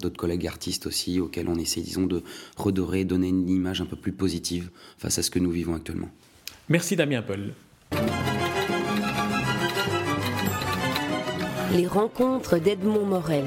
d'autres 0.00 0.16
collègues 0.16 0.46
artistes 0.46 0.86
aussi, 0.86 1.18
auxquels 1.18 1.48
on 1.48 1.56
essaie, 1.56 1.80
disons, 1.80 2.06
de 2.06 2.22
redorer, 2.56 3.04
donner 3.04 3.28
une 3.28 3.48
image 3.48 3.80
un 3.80 3.86
peu 3.86 3.96
plus 3.96 4.12
positive 4.12 4.70
face 4.98 5.18
à 5.18 5.22
ce 5.24 5.32
que 5.32 5.40
nous 5.40 5.50
vivons 5.50 5.74
actuellement. 5.74 6.10
Merci 6.68 6.96
Damien 6.96 7.22
Paul. 7.22 7.52
Les 11.74 11.86
rencontres 11.86 12.58
d'Edmond 12.58 13.04
Morel. 13.04 13.44